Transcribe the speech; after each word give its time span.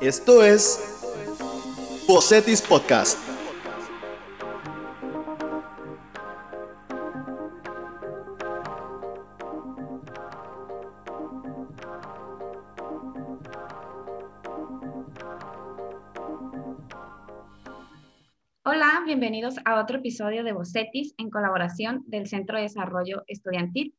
Esto 0.00 0.44
es 0.44 0.78
Bocetis 2.06 2.62
Podcast. 2.62 3.18
Hola, 18.64 19.02
bienvenidos 19.04 19.56
a 19.64 19.80
otro 19.80 19.98
episodio 19.98 20.44
de 20.44 20.52
Bocetis 20.52 21.12
en 21.18 21.28
colaboración 21.28 22.04
del 22.06 22.28
Centro 22.28 22.56
de 22.56 22.62
Desarrollo 22.62 23.24
Estudiantil. 23.26 23.96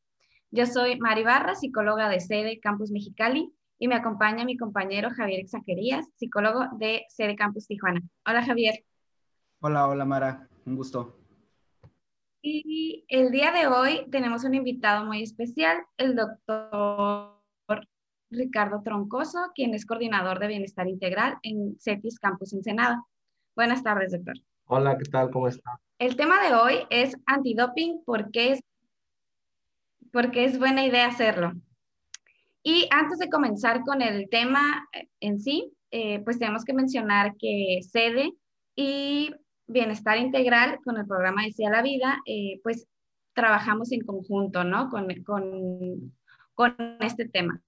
Yo 0.49 0.65
soy 0.65 0.97
Mari 0.97 1.23
Barra, 1.23 1.55
psicóloga 1.55 2.07
de 2.07 2.21
sede 2.21 2.61
Campus 2.61 2.89
Mexicali, 2.89 3.51
y 3.79 3.87
me 3.87 3.95
acompaña 3.95 4.43
mi 4.43 4.57
compañero 4.57 5.09
Javier 5.09 5.39
Exaquerías, 5.39 6.05
psicólogo 6.17 6.67
de 6.77 7.05
sede 7.07 7.35
Campus 7.35 7.65
Tijuana. 7.65 8.01
Hola 8.27 8.43
Javier. 8.43 8.83
Hola, 9.61 9.87
hola 9.87 10.05
Mara, 10.05 10.49
un 10.65 10.75
gusto. 10.75 11.15
Y 12.41 13.05
el 13.07 13.31
día 13.31 13.51
de 13.51 13.67
hoy 13.67 14.05
tenemos 14.11 14.43
un 14.43 14.53
invitado 14.53 15.05
muy 15.05 15.23
especial, 15.23 15.77
el 15.97 16.15
doctor 16.15 17.39
Ricardo 18.29 18.81
Troncoso, 18.83 19.39
quien 19.55 19.73
es 19.73 19.85
coordinador 19.85 20.39
de 20.39 20.47
bienestar 20.47 20.87
integral 20.87 21.37
en 21.41 21.77
CETIS 21.79 22.19
Campus 22.19 22.53
Ensenada. 22.53 23.03
Buenas 23.55 23.81
tardes, 23.81 24.11
doctor. 24.11 24.35
Hola, 24.65 24.97
¿qué 24.97 25.05
tal? 25.09 25.31
¿Cómo 25.31 25.47
está? 25.47 25.79
El 25.97 26.15
tema 26.15 26.41
de 26.41 26.53
hoy 26.53 26.75
es 26.89 27.17
antidoping, 27.25 28.03
¿por 28.05 28.29
qué 28.31 28.53
es, 28.53 28.61
porque 30.11 30.45
es 30.45 30.59
buena 30.59 30.85
idea 30.85 31.07
hacerlo? 31.07 31.53
Y 32.63 32.87
antes 32.91 33.19
de 33.19 33.29
comenzar 33.29 33.81
con 33.81 34.01
el 34.01 34.29
tema 34.29 34.87
eh, 34.93 35.07
en 35.19 35.39
sí, 35.39 35.71
eh, 35.91 36.19
pues 36.19 36.39
tenemos 36.39 36.65
que 36.65 36.73
mencionar 36.73 37.35
que 37.37 37.79
sede 37.81 38.33
y 38.75 39.33
bienestar 39.67 40.17
integral 40.17 40.79
con 40.83 40.97
el 40.97 41.07
programa 41.07 41.43
de 41.43 41.69
la 41.69 41.81
Vida, 41.81 42.21
eh, 42.25 42.59
pues 42.63 42.87
trabajamos 43.33 43.91
en 43.91 44.01
conjunto, 44.01 44.63
¿no? 44.63 44.89
Con, 44.89 45.07
con, 45.23 46.13
con 46.53 46.75
este 46.99 47.27
tema. 47.27 47.61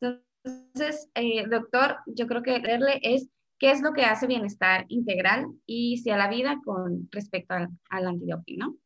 Entonces, 0.00 1.10
doctor, 1.50 1.98
yo 2.06 2.26
creo 2.26 2.42
que 2.42 2.58
leerle 2.58 3.00
es 3.02 3.28
qué 3.58 3.70
es 3.72 3.82
lo 3.82 3.92
que 3.92 4.04
hace 4.04 4.26
bienestar 4.26 4.86
integral 4.88 5.46
y 5.66 6.08
a 6.10 6.16
la 6.16 6.28
vida 6.28 6.60
con 6.64 7.08
respecto 7.10 7.54
al, 7.54 7.68
al 7.90 8.06
antidoping, 8.06 8.58
¿no? 8.58 8.76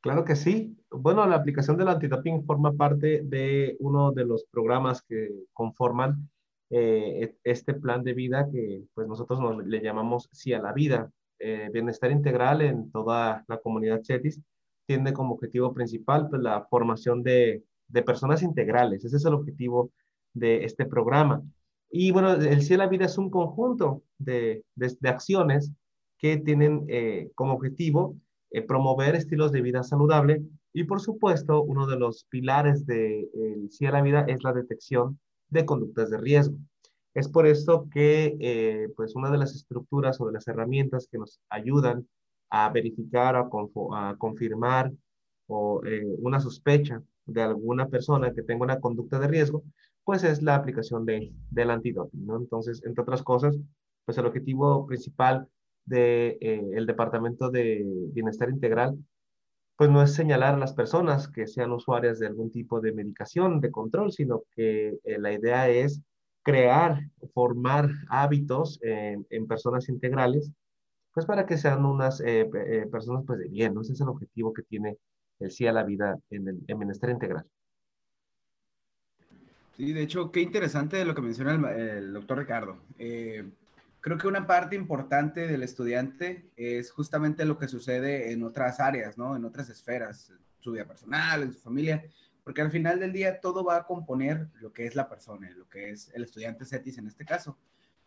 Claro 0.00 0.24
que 0.24 0.34
sí. 0.34 0.76
Bueno, 0.90 1.26
la 1.26 1.36
aplicación 1.36 1.76
del 1.76 1.88
antidoping 1.88 2.44
forma 2.44 2.72
parte 2.72 3.22
de 3.22 3.76
uno 3.80 4.12
de 4.12 4.24
los 4.24 4.44
programas 4.44 5.02
que 5.02 5.28
conforman 5.52 6.30
eh, 6.70 7.36
este 7.44 7.74
plan 7.74 8.02
de 8.02 8.14
vida 8.14 8.48
que 8.50 8.84
pues 8.94 9.08
nosotros 9.08 9.40
le 9.66 9.82
llamamos 9.82 10.28
Sí 10.32 10.52
a 10.54 10.60
la 10.60 10.72
Vida. 10.72 11.10
Eh, 11.38 11.68
bienestar 11.72 12.10
integral 12.10 12.60
en 12.62 12.90
toda 12.90 13.44
la 13.48 13.58
comunidad 13.58 14.02
CETIS 14.04 14.40
tiene 14.86 15.12
como 15.12 15.34
objetivo 15.34 15.72
principal 15.72 16.28
pues, 16.28 16.42
la 16.42 16.64
formación 16.68 17.22
de, 17.22 17.64
personas 18.06 18.42
integrales. 18.42 19.04
Ese 19.04 19.16
es 19.16 19.24
el 19.24 19.34
objetivo 19.34 19.90
de 20.32 20.64
este 20.64 20.86
programa. 20.86 21.42
Y 21.90 22.10
bueno, 22.12 22.32
el 22.32 22.62
Sí 22.62 22.74
a 22.74 22.78
la 22.78 22.88
Vida 22.88 23.06
es 23.06 23.18
un 23.18 23.30
conjunto 23.30 24.02
de, 24.18 24.64
de, 24.76 25.08
acciones 25.08 25.72
que 26.18 26.38
tienen 26.38 26.86
eh, 26.88 27.30
como 27.34 27.54
objetivo 27.54 28.16
eh, 28.50 28.62
promover 28.62 29.14
estilos 29.14 29.52
de 29.52 29.62
vida 29.62 29.82
saludable 29.82 30.42
y 30.72 30.84
por 30.84 31.00
supuesto 31.00 31.62
uno 31.62 31.86
de 31.86 31.98
los 31.98 32.24
pilares 32.24 32.86
de, 32.86 33.28
Sí 33.70 33.86
a 33.86 33.92
la 33.92 34.02
Vida 34.02 34.24
es 34.28 34.42
la 34.42 34.52
detección 34.52 35.18
de 35.48 35.64
conductas 35.64 36.10
de 36.10 36.18
riesgo. 36.18 36.56
Es 37.14 37.28
por 37.28 37.46
esto 37.46 37.88
que 37.92 38.36
eh, 38.40 38.88
pues 38.96 39.16
una 39.16 39.30
de 39.30 39.38
las 39.38 39.54
estructuras 39.54 40.20
o 40.20 40.26
de 40.26 40.32
las 40.32 40.46
herramientas 40.46 41.08
que 41.10 41.18
nos 41.18 41.40
ayudan 41.48 42.08
a 42.50 42.68
verificar, 42.70 43.36
a, 43.36 43.48
a 43.94 44.16
confirmar 44.16 44.92
o 45.46 45.82
una 46.18 46.40
sospecha 46.40 47.02
de 47.26 47.42
alguna 47.42 47.88
persona 47.88 48.32
que 48.32 48.42
tenga 48.42 48.64
una 48.64 48.80
conducta 48.80 49.18
de 49.18 49.28
riesgo, 49.28 49.64
pues 50.04 50.24
es 50.24 50.42
la 50.42 50.54
aplicación 50.56 51.04
de, 51.06 51.32
del 51.50 51.70
antidoping, 51.70 52.26
¿no? 52.26 52.36
Entonces, 52.36 52.82
entre 52.84 53.02
otras 53.02 53.22
cosas, 53.22 53.56
pues 54.04 54.18
el 54.18 54.26
objetivo 54.26 54.86
principal 54.86 55.48
del 55.84 56.38
de, 56.38 56.38
eh, 56.40 56.84
Departamento 56.86 57.50
de 57.50 57.84
Bienestar 58.12 58.50
Integral, 58.50 58.98
pues 59.76 59.90
no 59.90 60.02
es 60.02 60.12
señalar 60.14 60.54
a 60.54 60.58
las 60.58 60.74
personas 60.74 61.28
que 61.28 61.46
sean 61.46 61.72
usuarias 61.72 62.18
de 62.18 62.26
algún 62.26 62.50
tipo 62.50 62.80
de 62.80 62.92
medicación, 62.92 63.60
de 63.60 63.70
control, 63.70 64.12
sino 64.12 64.42
que 64.54 64.98
eh, 65.04 65.18
la 65.18 65.32
idea 65.32 65.68
es 65.68 66.02
crear, 66.42 67.00
formar 67.34 67.90
hábitos 68.08 68.78
en, 68.82 69.24
personas 69.46 69.88
integrales, 69.88 70.50
pues 71.12 71.26
para 71.26 71.46
que 71.46 71.56
sean 71.56 71.84
unas 71.84 72.20
eh, 72.20 72.48
personas 72.90 73.24
pues 73.26 73.38
de 73.38 73.48
bien. 73.48 73.74
Ese 73.80 73.94
es 73.94 74.00
el 74.00 74.08
objetivo 74.08 74.52
que 74.52 74.62
tiene 74.62 74.98
el 75.38 75.50
sí 75.50 75.66
a 75.66 75.72
la 75.72 75.84
vida 75.84 76.18
en 76.30 76.48
el 76.48 76.58
en 76.66 76.78
bienestar 76.78 77.10
integral. 77.10 77.46
Sí, 79.80 79.94
de 79.94 80.02
hecho, 80.02 80.30
qué 80.30 80.42
interesante 80.42 81.02
lo 81.06 81.14
que 81.14 81.22
menciona 81.22 81.54
el, 81.72 82.12
doctor 82.12 82.38
Ricardo. 82.38 82.76
Creo 84.00 84.18
que 84.18 84.28
una 84.28 84.46
parte 84.46 84.76
importante 84.76 85.46
del 85.46 85.62
estudiante 85.62 86.50
es 86.56 86.90
justamente 86.90 87.44
lo 87.44 87.58
que 87.58 87.68
sucede 87.68 88.32
en 88.32 88.42
otras 88.42 88.80
áreas, 88.80 89.18
¿no? 89.18 89.36
En 89.36 89.44
otras 89.44 89.68
esferas, 89.68 90.30
en 90.30 90.38
su 90.58 90.72
vida 90.72 90.86
personal, 90.86 91.42
en 91.42 91.52
su 91.52 91.60
familia, 91.60 92.04
porque 92.42 92.62
al 92.62 92.70
final 92.70 92.98
del 92.98 93.12
día 93.12 93.40
todo 93.40 93.64
va 93.64 93.76
a 93.76 93.86
componer 93.86 94.48
lo 94.60 94.72
que 94.72 94.86
es 94.86 94.94
la 94.94 95.08
persona, 95.08 95.50
lo 95.50 95.68
que 95.68 95.90
es 95.90 96.10
el 96.14 96.24
estudiante 96.24 96.64
CETIS 96.64 96.98
en 96.98 97.06
este 97.06 97.24
caso. 97.24 97.58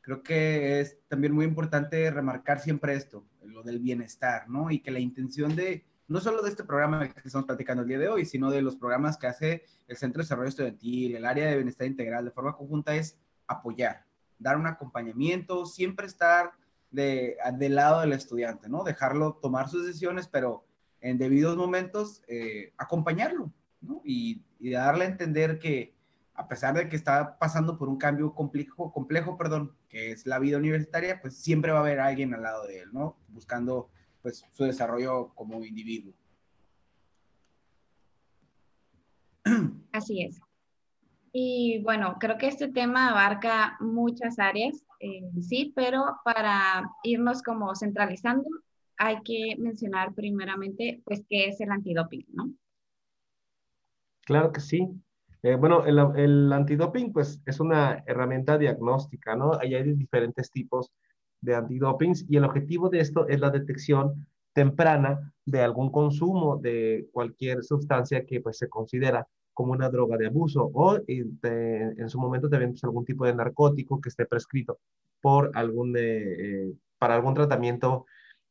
Creo 0.01 0.21
que 0.21 0.81
es 0.81 0.97
también 1.07 1.33
muy 1.33 1.45
importante 1.45 2.09
remarcar 2.11 2.59
siempre 2.59 2.95
esto, 2.95 3.25
lo 3.43 3.63
del 3.63 3.79
bienestar, 3.79 4.49
¿no? 4.49 4.69
Y 4.69 4.79
que 4.79 4.91
la 4.91 4.99
intención 4.99 5.55
de, 5.55 5.85
no 6.07 6.19
solo 6.19 6.41
de 6.41 6.49
este 6.49 6.65
programa 6.65 7.07
que 7.07 7.21
estamos 7.23 7.45
platicando 7.45 7.83
el 7.83 7.89
día 7.89 7.99
de 7.99 8.09
hoy, 8.09 8.25
sino 8.25 8.51
de 8.51 8.61
los 8.61 8.75
programas 8.75 9.17
que 9.17 9.27
hace 9.27 9.63
el 9.87 9.95
Centro 9.95 10.19
de 10.19 10.25
Desarrollo 10.25 10.49
Estudiantil, 10.49 11.15
el 11.15 11.25
área 11.25 11.47
de 11.47 11.55
bienestar 11.55 11.87
integral 11.87 12.25
de 12.25 12.31
forma 12.31 12.57
conjunta, 12.57 12.95
es 12.95 13.17
apoyar, 13.47 14.05
dar 14.43 14.57
un 14.57 14.67
acompañamiento, 14.67 15.65
siempre 15.65 16.05
estar 16.05 16.51
de, 16.91 17.37
del 17.57 17.75
lado 17.75 18.01
del 18.01 18.13
estudiante, 18.13 18.69
¿no? 18.69 18.83
Dejarlo 18.83 19.39
tomar 19.41 19.69
sus 19.69 19.85
decisiones, 19.85 20.27
pero 20.27 20.65
en 21.01 21.17
debidos 21.17 21.57
momentos 21.57 22.21
eh, 22.27 22.73
acompañarlo, 22.77 23.51
¿no? 23.81 24.01
Y, 24.05 24.43
darle 24.59 25.03
a 25.03 25.09
entender 25.09 25.59
que 25.59 25.93
a 26.35 26.47
pesar 26.47 26.73
de 26.73 26.87
que 26.87 26.95
está 26.95 27.37
pasando 27.37 27.77
por 27.77 27.89
un 27.89 27.97
cambio 27.97 28.33
complejo, 28.33 28.93
complejo, 28.93 29.37
perdón, 29.37 29.75
que 29.89 30.11
es 30.11 30.25
la 30.25 30.39
vida 30.39 30.57
universitaria, 30.57 31.19
pues 31.19 31.35
siempre 31.35 31.73
va 31.73 31.79
a 31.79 31.81
haber 31.81 31.99
alguien 31.99 32.33
al 32.33 32.43
lado 32.43 32.65
de 32.65 32.79
él, 32.79 32.89
¿no? 32.93 33.17
Buscando 33.27 33.89
pues, 34.21 34.45
su 34.53 34.63
desarrollo 34.63 35.33
como 35.35 35.65
individuo. 35.65 36.13
Así 39.91 40.23
es. 40.23 40.39
Y 41.35 41.81
bueno, 41.81 42.17
creo 42.19 42.37
que 42.37 42.47
este 42.47 42.67
tema 42.67 43.09
abarca 43.09 43.75
muchas 43.79 44.37
áreas, 44.37 44.85
eh, 44.99 45.23
sí, 45.41 45.73
pero 45.75 46.05
para 46.23 46.91
irnos 47.01 47.41
como 47.41 47.75
centralizando, 47.75 48.47
hay 48.97 49.17
que 49.23 49.55
mencionar 49.57 50.13
primeramente, 50.13 51.01
pues, 51.03 51.25
qué 51.27 51.47
es 51.47 51.59
el 51.59 51.71
antidoping, 51.71 52.25
¿no? 52.33 52.53
Claro 54.21 54.51
que 54.51 54.61
sí. 54.61 54.87
Eh, 55.41 55.55
bueno, 55.55 55.83
el, 55.85 55.97
el, 56.15 56.53
antidoping, 56.53 57.11
pues, 57.11 57.41
es 57.47 57.59
una 57.59 58.03
herramienta 58.05 58.59
diagnóstica, 58.59 59.35
¿no? 59.35 59.55
Ahí 59.59 59.73
hay 59.73 59.91
diferentes 59.93 60.51
tipos 60.51 60.91
de 61.41 61.55
antidopings 61.55 62.25
y 62.29 62.37
el 62.37 62.45
objetivo 62.45 62.89
de 62.89 62.99
esto 62.99 63.27
es 63.27 63.39
la 63.39 63.49
detección 63.49 64.27
temprana 64.53 65.33
de 65.45 65.61
algún 65.61 65.91
consumo 65.91 66.57
de 66.57 67.07
cualquier 67.11 67.63
sustancia 67.63 68.23
que 68.23 68.39
pues 68.39 68.59
se 68.59 68.69
considera 68.69 69.27
como 69.53 69.73
una 69.73 69.89
droga 69.89 70.17
de 70.17 70.27
abuso 70.27 70.71
o 70.73 70.99
en 71.07 72.09
su 72.09 72.19
momento 72.19 72.49
también 72.49 72.71
pues, 72.71 72.83
algún 72.83 73.05
tipo 73.05 73.25
de 73.25 73.35
narcótico 73.35 74.01
que 74.01 74.09
esté 74.09 74.25
prescrito 74.25 74.79
por 75.21 75.51
algún, 75.53 75.95
eh, 75.97 76.01
eh, 76.01 76.73
para 76.97 77.15
algún 77.15 77.33
tratamiento 77.33 78.05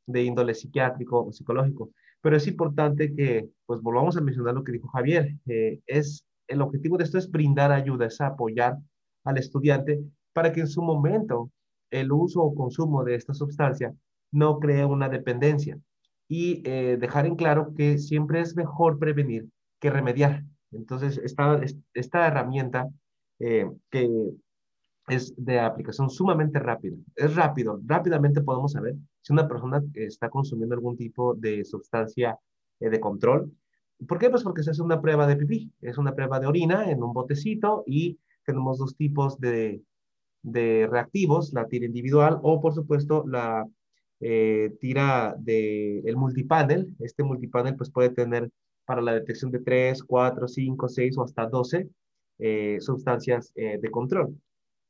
de 0.07 0.23
índole 0.25 0.55
psiquiátrico 0.55 1.27
o 1.27 1.33
psicológico. 1.33 1.91
Pero 2.21 2.37
es 2.37 2.47
importante 2.47 3.15
que 3.15 3.49
pues 3.67 3.81
volvamos 3.81 4.17
a 4.17 4.21
mencionar 4.21 4.55
lo 4.55 4.65
que 4.65 4.73
dijo 4.73 4.89
Javier. 4.89 5.37
Eh, 5.47 5.81
es, 5.87 6.25
el 6.49 6.63
objetivo 6.63 6.97
de 6.97 7.05
esto 7.05 7.19
es 7.19 7.31
brindar 7.31 7.73
ayuda, 7.73 8.07
es 8.07 8.21
apoyar 8.21 8.79
al 9.25 9.39
estudiante 9.39 10.01
para 10.33 10.53
que 10.53 10.61
en 10.61 10.69
su 10.69 10.83
momento 10.83 11.51
el 11.91 12.13
uso 12.13 12.43
o 12.43 12.55
consumo 12.55 13.05
de 13.05 13.17
esta 13.17 13.35
sustancia 13.35 13.95
no 14.31 14.59
cree 14.59 14.85
una 14.85 15.09
dependencia 15.09 15.79
y 16.29 16.63
eh, 16.65 16.97
dejar 16.99 17.27
en 17.27 17.37
claro 17.37 17.75
que 17.77 17.99
siempre 17.99 18.41
es 18.41 18.57
mejor 18.57 18.99
prevenir 18.99 19.47
que 19.79 19.91
remediar. 19.91 20.45
Entonces, 20.73 21.19
esta, 21.19 21.61
esta 21.95 22.27
herramienta 22.27 22.89
eh, 23.39 23.71
que 23.91 24.09
es 25.09 25.35
de 25.37 25.59
aplicación 25.59 26.11
sumamente 26.11 26.59
rápida, 26.59 26.97
es 27.17 27.35
rápido, 27.35 27.81
rápidamente 27.85 28.41
podemos 28.41 28.73
saber 28.73 28.95
si 29.21 29.33
una 29.33 29.49
persona 29.49 29.83
está 29.95 30.29
consumiendo 30.31 30.75
algún 30.75 30.97
tipo 30.97 31.35
de 31.35 31.65
sustancia 31.65 32.39
eh, 32.81 32.89
de 32.89 33.01
control. 33.01 33.53
¿Por 34.07 34.19
qué? 34.19 34.31
Pues 34.31 34.43
porque 34.43 34.63
se 34.63 34.71
hace 34.71 34.83
una 34.83 35.01
prueba 35.01 35.27
de 35.27 35.37
pipí, 35.37 35.73
es 35.81 35.99
una 35.99 36.15
prueba 36.15 36.41
de 36.41 36.47
orina 36.47 36.91
en 36.91 37.03
un 37.03 37.13
botecito 37.13 37.85
y 37.87 38.19
tenemos 38.45 38.79
dos 38.79 38.97
tipos 38.97 39.39
de, 39.39 39.83
de 40.43 40.89
reactivos, 40.91 41.53
la 41.53 41.67
tira 41.67 41.87
individual 41.87 42.39
o 42.43 42.61
por 42.61 42.75
supuesto 42.75 43.25
la 43.27 43.67
eh, 44.21 44.77
tira 44.81 45.35
del 45.39 46.07
el 46.07 46.17
multipanel. 46.17 46.95
Este 47.01 47.23
multipanel 47.23 47.77
pues 47.77 47.91
puede 47.91 48.11
tener 48.11 48.51
para 48.85 49.01
la 49.03 49.15
detección 49.15 49.51
de 49.51 49.61
3, 49.61 50.03
4, 50.05 50.49
5, 50.49 50.89
6 50.89 51.19
o 51.19 51.23
hasta 51.23 51.47
12 51.47 51.89
eh, 52.39 52.79
sustancias 52.81 53.53
eh, 53.55 53.79
de 53.81 53.91
control. 53.91 54.37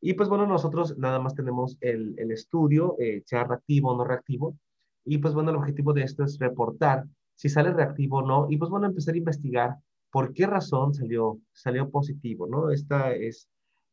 Y 0.00 0.14
pues 0.14 0.28
bueno, 0.28 0.46
nosotros 0.46 0.96
nada 0.98 1.18
más 1.20 1.34
tenemos 1.34 1.76
el, 1.80 2.14
el 2.18 2.32
estudio, 2.32 2.96
sea 3.24 3.44
reactivo 3.44 3.92
o 3.92 3.96
no 3.96 4.04
reactivo. 4.04 4.56
Y 5.04 5.18
pues 5.18 5.32
bueno, 5.32 5.50
el 5.50 5.56
objetivo 5.56 5.92
de 5.92 6.02
esto 6.02 6.24
es 6.24 6.38
reportar 6.38 7.04
si 7.36 7.48
sale 7.48 7.72
reactivo 7.72 8.18
o 8.18 8.26
no. 8.26 8.46
Y 8.50 8.56
pues 8.56 8.68
bueno, 8.68 8.86
empezar 8.86 9.14
a 9.14 9.18
investigar 9.18 9.76
por 10.10 10.32
qué 10.32 10.46
razón 10.46 10.92
salió, 10.92 11.38
salió 11.52 11.88
positivo, 11.88 12.48
¿no? 12.48 12.70
Esta 12.70 13.12
es 13.14 13.48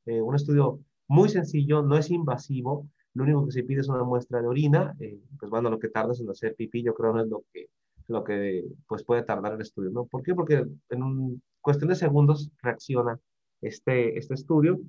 un 0.05 0.33
estudio 0.33 0.79
muy 1.07 1.29
sencillo, 1.29 1.83
no 1.83 1.95
es 1.95 2.09
invasivo, 2.09 2.87
lo 3.13 3.23
único 3.23 3.45
que 3.45 3.51
se 3.51 3.63
pide 3.63 3.81
es 3.81 3.89
una 3.89 4.03
muestra 4.03 4.41
de 4.41 4.47
orina, 4.47 4.95
eh, 4.99 5.19
pues 5.39 5.49
bueno, 5.49 5.69
lo 5.69 5.79
que 5.79 5.89
tardas 5.89 6.19
en 6.19 6.29
hacer 6.29 6.55
pipí 6.55 6.83
yo 6.83 6.93
creo 6.93 7.13
no 7.13 7.21
es 7.21 7.27
lo 7.27 7.43
que, 7.51 7.67
lo 8.09 8.23
que 8.23 8.65
pues 8.87 9.03
puede 9.03 9.23
tardar 9.23 9.53
el 9.53 9.61
estudio, 9.61 9.91
¿no? 9.91 10.05
¿Por 10.05 10.23
qué? 10.23 10.33
Porque 10.35 10.65
en 10.89 11.03
un, 11.03 11.41
cuestión 11.61 11.89
de 11.89 11.95
segundos 11.95 12.51
reacciona 12.61 13.19
este, 13.61 14.17
este 14.17 14.33
estudio, 14.33 14.79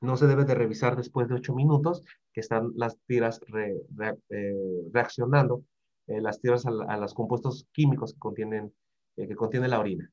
no 0.00 0.16
se 0.16 0.26
debe 0.26 0.44
de 0.44 0.54
revisar 0.54 0.96
después 0.96 1.28
de 1.28 1.34
ocho 1.34 1.54
minutos 1.54 2.02
que 2.32 2.40
están 2.40 2.72
las 2.74 2.98
tiras 3.06 3.40
eh, 3.54 4.86
reaccionando, 4.92 5.64
eh, 6.06 6.20
las 6.20 6.40
tiras 6.40 6.64
a, 6.66 6.70
a, 6.70 6.96
los 6.96 7.14
compuestos 7.14 7.66
químicos 7.72 8.14
que 8.14 8.18
contienen, 8.18 8.72
que 9.16 9.36
contiene 9.36 9.68
la 9.68 9.80
orina. 9.80 10.10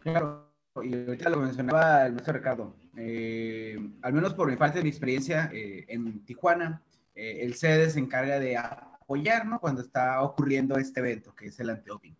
Claro, 0.00 0.48
y 0.82 0.94
ahorita 0.94 1.30
lo 1.30 1.38
mencionaba 1.38 2.06
el 2.06 2.12
maestro 2.12 2.34
Ricardo, 2.34 2.74
eh, 2.96 3.78
al 4.02 4.12
menos 4.12 4.34
por 4.34 4.48
mi 4.48 4.56
parte 4.56 4.82
mi 4.82 4.88
experiencia 4.88 5.50
eh, 5.52 5.84
en 5.88 6.24
Tijuana, 6.24 6.82
eh, 7.14 7.40
el 7.42 7.54
CEDE 7.54 7.90
se 7.90 7.98
encarga 7.98 8.38
de 8.38 8.56
apoyar, 9.08 9.46
¿no? 9.46 9.60
Cuando 9.60 9.80
está 9.80 10.22
ocurriendo 10.22 10.76
este 10.76 11.00
evento, 11.00 11.34
que 11.34 11.46
es 11.46 11.58
el 11.60 11.70
antidoping. 11.70 12.14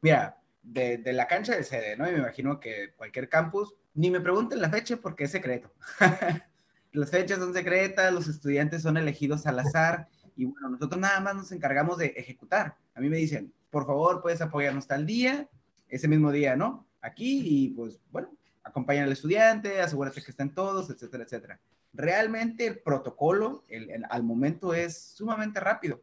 Mira, 0.00 0.38
de, 0.62 0.98
de, 0.98 1.12
la 1.12 1.28
cancha 1.28 1.54
del 1.54 1.64
CEDE, 1.64 1.96
¿no? 1.96 2.08
Y 2.08 2.12
me 2.12 2.18
imagino 2.18 2.58
que 2.58 2.92
cualquier 2.96 3.28
campus, 3.28 3.74
ni 3.94 4.10
me 4.10 4.20
pregunten 4.20 4.60
la 4.60 4.70
fecha 4.70 4.96
porque 4.96 5.24
es 5.24 5.30
secreto. 5.30 5.72
Las 6.92 7.10
fechas 7.10 7.38
son 7.38 7.54
secretas, 7.54 8.12
los 8.12 8.28
estudiantes 8.28 8.82
son 8.82 8.98
elegidos 8.98 9.46
al 9.46 9.58
azar 9.58 10.08
y 10.36 10.44
bueno, 10.44 10.68
nosotros 10.68 11.00
nada 11.00 11.20
más 11.20 11.34
nos 11.34 11.50
encargamos 11.50 11.96
de 11.96 12.08
ejecutar. 12.08 12.76
A 12.94 13.00
mí 13.00 13.08
me 13.08 13.16
dicen, 13.16 13.50
por 13.70 13.86
favor, 13.86 14.20
puedes 14.20 14.42
apoyarnos 14.42 14.86
tal 14.86 15.06
día, 15.06 15.48
ese 15.88 16.06
mismo 16.06 16.30
día, 16.30 16.54
¿no? 16.54 16.86
aquí 17.02 17.42
y 17.44 17.68
pues 17.70 18.00
bueno, 18.10 18.30
acompañan 18.62 19.04
al 19.04 19.12
estudiante, 19.12 19.80
asegúrate 19.80 20.22
que 20.22 20.30
estén 20.30 20.54
todos, 20.54 20.88
etcétera, 20.88 21.24
etcétera. 21.24 21.60
Realmente 21.92 22.66
el 22.66 22.78
protocolo 22.78 23.64
el, 23.68 24.04
al 24.08 24.22
momento 24.22 24.72
es 24.72 24.96
sumamente 24.96 25.60
rápido. 25.60 26.00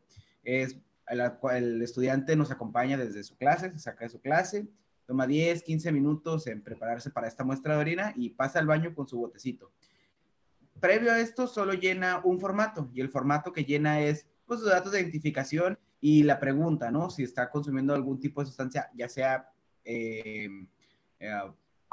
Es, 0.49 0.77
el, 1.07 1.21
el, 1.51 1.81
estudiante 1.81 2.35
nos 2.35 2.51
acompaña 2.51 2.97
desde 2.97 3.23
su 3.23 3.35
clase, 3.37 3.71
se 3.71 3.79
saca 3.79 4.05
de 4.05 4.09
su 4.09 4.21
clase, 4.21 4.67
toma 5.05 5.27
10, 5.27 5.63
15 5.63 5.91
minutos 5.91 6.47
en 6.47 6.61
prepararse 6.61 7.09
para 7.09 7.27
esta 7.27 7.43
muestra 7.43 7.75
de 7.75 7.81
orina 7.81 8.13
y 8.15 8.29
pasa 8.29 8.59
al 8.59 8.67
baño 8.67 8.93
con 8.93 9.07
su 9.07 9.17
botecito. 9.17 9.71
Previo 10.79 11.11
a 11.11 11.19
esto 11.19 11.47
solo 11.47 11.73
llena 11.73 12.21
un 12.23 12.39
formato 12.39 12.89
y 12.93 13.01
el 13.01 13.09
formato 13.09 13.51
que 13.51 13.65
llena 13.65 14.01
es 14.01 14.27
pues 14.45 14.59
sus 14.61 14.69
datos 14.69 14.91
de 14.91 15.01
identificación 15.01 15.77
y 16.01 16.23
la 16.23 16.39
pregunta, 16.39 16.91
¿no? 16.91 17.09
Si 17.09 17.23
está 17.23 17.49
consumiendo 17.49 17.93
algún 17.93 18.19
tipo 18.19 18.41
de 18.41 18.47
sustancia, 18.47 18.89
ya 18.95 19.09
sea 19.09 19.51
eh, 19.83 20.47
eh, 21.19 21.41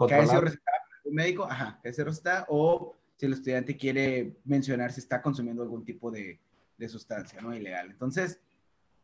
que 0.07 0.15
haya 0.15 0.27
sido 0.27 0.41
recetado 0.43 0.77
por 1.03 1.11
un 1.11 1.15
médico, 1.15 1.45
ajá, 1.51 1.79
que 1.83 1.89
haya 1.89 1.95
sido 1.95 2.07
recetado, 2.07 2.47
o 2.49 2.95
si 3.17 3.27
el 3.27 3.33
estudiante 3.33 3.77
quiere 3.77 4.37
mencionar 4.45 4.93
si 4.93 5.01
está 5.01 5.21
consumiendo 5.23 5.63
algún 5.63 5.85
tipo 5.85 6.11
de, 6.11 6.39
de 6.77 6.89
sustancia, 6.89 7.41
¿no? 7.41 7.55
Ilegal. 7.55 7.91
Entonces, 7.91 8.41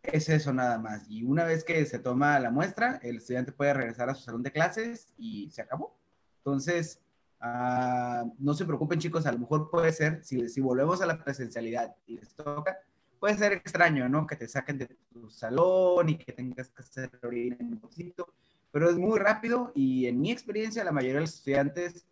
es 0.02 0.28
eso 0.28 0.52
nada 0.52 0.78
más. 0.78 1.08
Y 1.08 1.25
una 1.25 1.44
vez 1.44 1.64
que 1.64 1.84
se 1.87 1.99
toma 1.99 2.38
la 2.40 2.50
muestra, 2.50 2.99
el 3.02 3.16
estudiante 3.16 3.52
puede 3.52 3.75
regresar 3.75 4.10
a 4.10 4.14
su 4.14 4.22
salón 4.22 4.43
de 4.43 4.52
clases 4.52 5.12
y 5.16 5.50
se 5.50 5.62
acabó. 5.62 5.96
Entonces, 6.38 7.00
uh, 7.40 8.32
no 8.38 8.54
se 8.54 8.64
preocupen 8.64 8.99
chicos, 8.99 9.26
a 9.26 9.32
lo 9.32 9.38
mejor 9.38 9.70
puede 9.70 9.93
ser, 9.93 10.25
si, 10.25 10.49
si 10.49 10.60
volvemos 10.60 11.00
a 11.02 11.06
la 11.06 11.22
presencialidad 11.22 11.94
y 12.06 12.16
les 12.16 12.34
toca, 12.34 12.78
puede 13.20 13.37
ser 13.37 13.52
extraño, 13.52 14.08
¿no? 14.08 14.26
Que 14.26 14.37
te 14.37 14.49
saquen 14.49 14.78
de 14.78 14.87
tu 15.12 15.31
salón 15.31 16.08
y 16.08 16.19
que 16.19 16.32
tengas 16.32 16.70
que 16.70 16.82
hacer 16.82 17.10
orina 17.22 17.56
en 17.60 17.66
un 17.66 17.81
bolsito 17.81 18.32
pero 18.72 18.88
es 18.88 18.96
muy 18.96 19.19
rápido 19.20 19.70
y 19.75 20.06
en 20.06 20.20
mi 20.20 20.32
experiencia 20.32 20.82
la 20.82 20.93
mayoría 20.93 21.16
de 21.16 21.20
los 21.20 21.34
estudiantes 21.34 22.06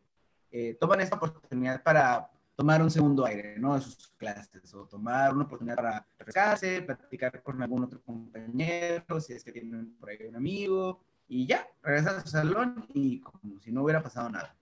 eh, 0.52 0.76
toman 0.78 1.00
esta 1.00 1.16
oportunidad 1.16 1.82
para 1.82 2.30
tomar 2.60 2.82
un 2.82 2.90
segundo 2.90 3.24
aire, 3.24 3.58
¿no? 3.58 3.74
De 3.74 3.80
sus 3.80 4.08
clases, 4.18 4.74
o 4.74 4.84
tomar 4.84 5.32
una 5.32 5.44
oportunidad 5.44 5.76
para 5.76 6.06
refrescarse, 6.18 6.82
platicar 6.82 7.42
con 7.42 7.62
algún 7.62 7.84
otro 7.84 8.02
compañero, 8.02 9.18
si 9.18 9.32
es 9.32 9.42
que 9.42 9.50
tienen 9.50 9.96
por 9.98 10.10
ahí 10.10 10.18
un 10.28 10.36
amigo, 10.36 11.00
y 11.26 11.46
ya, 11.46 11.66
regresan 11.82 12.16
a 12.16 12.20
su 12.20 12.28
salón 12.28 12.84
y 12.92 13.22
como 13.22 13.58
si 13.60 13.72
no 13.72 13.82
hubiera 13.82 14.02
pasado 14.02 14.28
nada. 14.28 14.54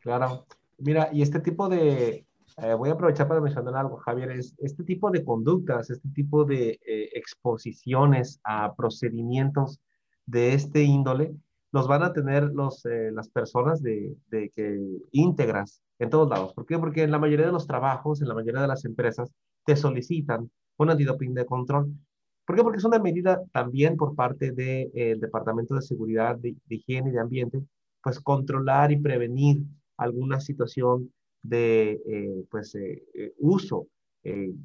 Claro. 0.00 0.46
Mira, 0.78 1.08
y 1.12 1.22
este 1.22 1.38
tipo 1.38 1.68
de, 1.68 2.26
eh, 2.56 2.74
voy 2.76 2.90
a 2.90 2.94
aprovechar 2.94 3.28
para 3.28 3.40
mencionar 3.40 3.76
algo, 3.76 3.98
Javier, 3.98 4.32
es 4.32 4.56
este 4.58 4.82
tipo 4.82 5.08
de 5.12 5.24
conductas, 5.24 5.90
este 5.90 6.08
tipo 6.08 6.44
de 6.44 6.80
eh, 6.84 7.10
exposiciones 7.14 8.40
a 8.42 8.74
procedimientos 8.74 9.78
de 10.26 10.54
este 10.54 10.82
índole 10.82 11.36
los 11.70 11.86
van 11.86 12.02
a 12.02 12.12
tener 12.12 12.52
los, 12.52 12.84
eh, 12.86 13.10
las 13.12 13.28
personas 13.28 13.80
de, 13.80 14.16
de, 14.30 14.50
que 14.50 14.80
íntegras 15.12 15.82
en 15.98 16.10
todos 16.10 16.28
lados. 16.28 16.52
¿Por 16.54 16.66
qué? 16.66 16.78
Porque 16.78 17.02
en 17.02 17.10
la 17.10 17.18
mayoría 17.18 17.46
de 17.46 17.52
los 17.52 17.66
trabajos, 17.66 18.20
en 18.20 18.28
la 18.28 18.34
mayoría 18.34 18.62
de 18.62 18.68
las 18.68 18.84
empresas, 18.84 19.30
te 19.64 19.76
solicitan 19.76 20.50
un 20.78 20.90
antidoping 20.90 21.34
de 21.34 21.46
control. 21.46 21.92
¿Por 22.46 22.56
qué? 22.56 22.62
Porque 22.62 22.78
es 22.78 22.84
una 22.84 22.98
medida 22.98 23.42
también 23.52 23.96
por 23.96 24.14
parte 24.14 24.52
del 24.52 24.92
de, 24.92 25.16
Departamento 25.20 25.74
de 25.74 25.82
Seguridad, 25.82 26.36
de, 26.36 26.54
Higiene 26.68 27.10
y 27.10 27.12
de 27.12 27.20
Ambiente, 27.20 27.62
pues 28.02 28.20
controlar 28.20 28.92
y 28.92 28.98
prevenir 28.98 29.58
alguna 29.96 30.40
situación 30.40 31.12
de 31.42 32.00
eh, 32.06 32.44
pues, 32.50 32.74
eh, 32.74 33.02
uso 33.38 33.86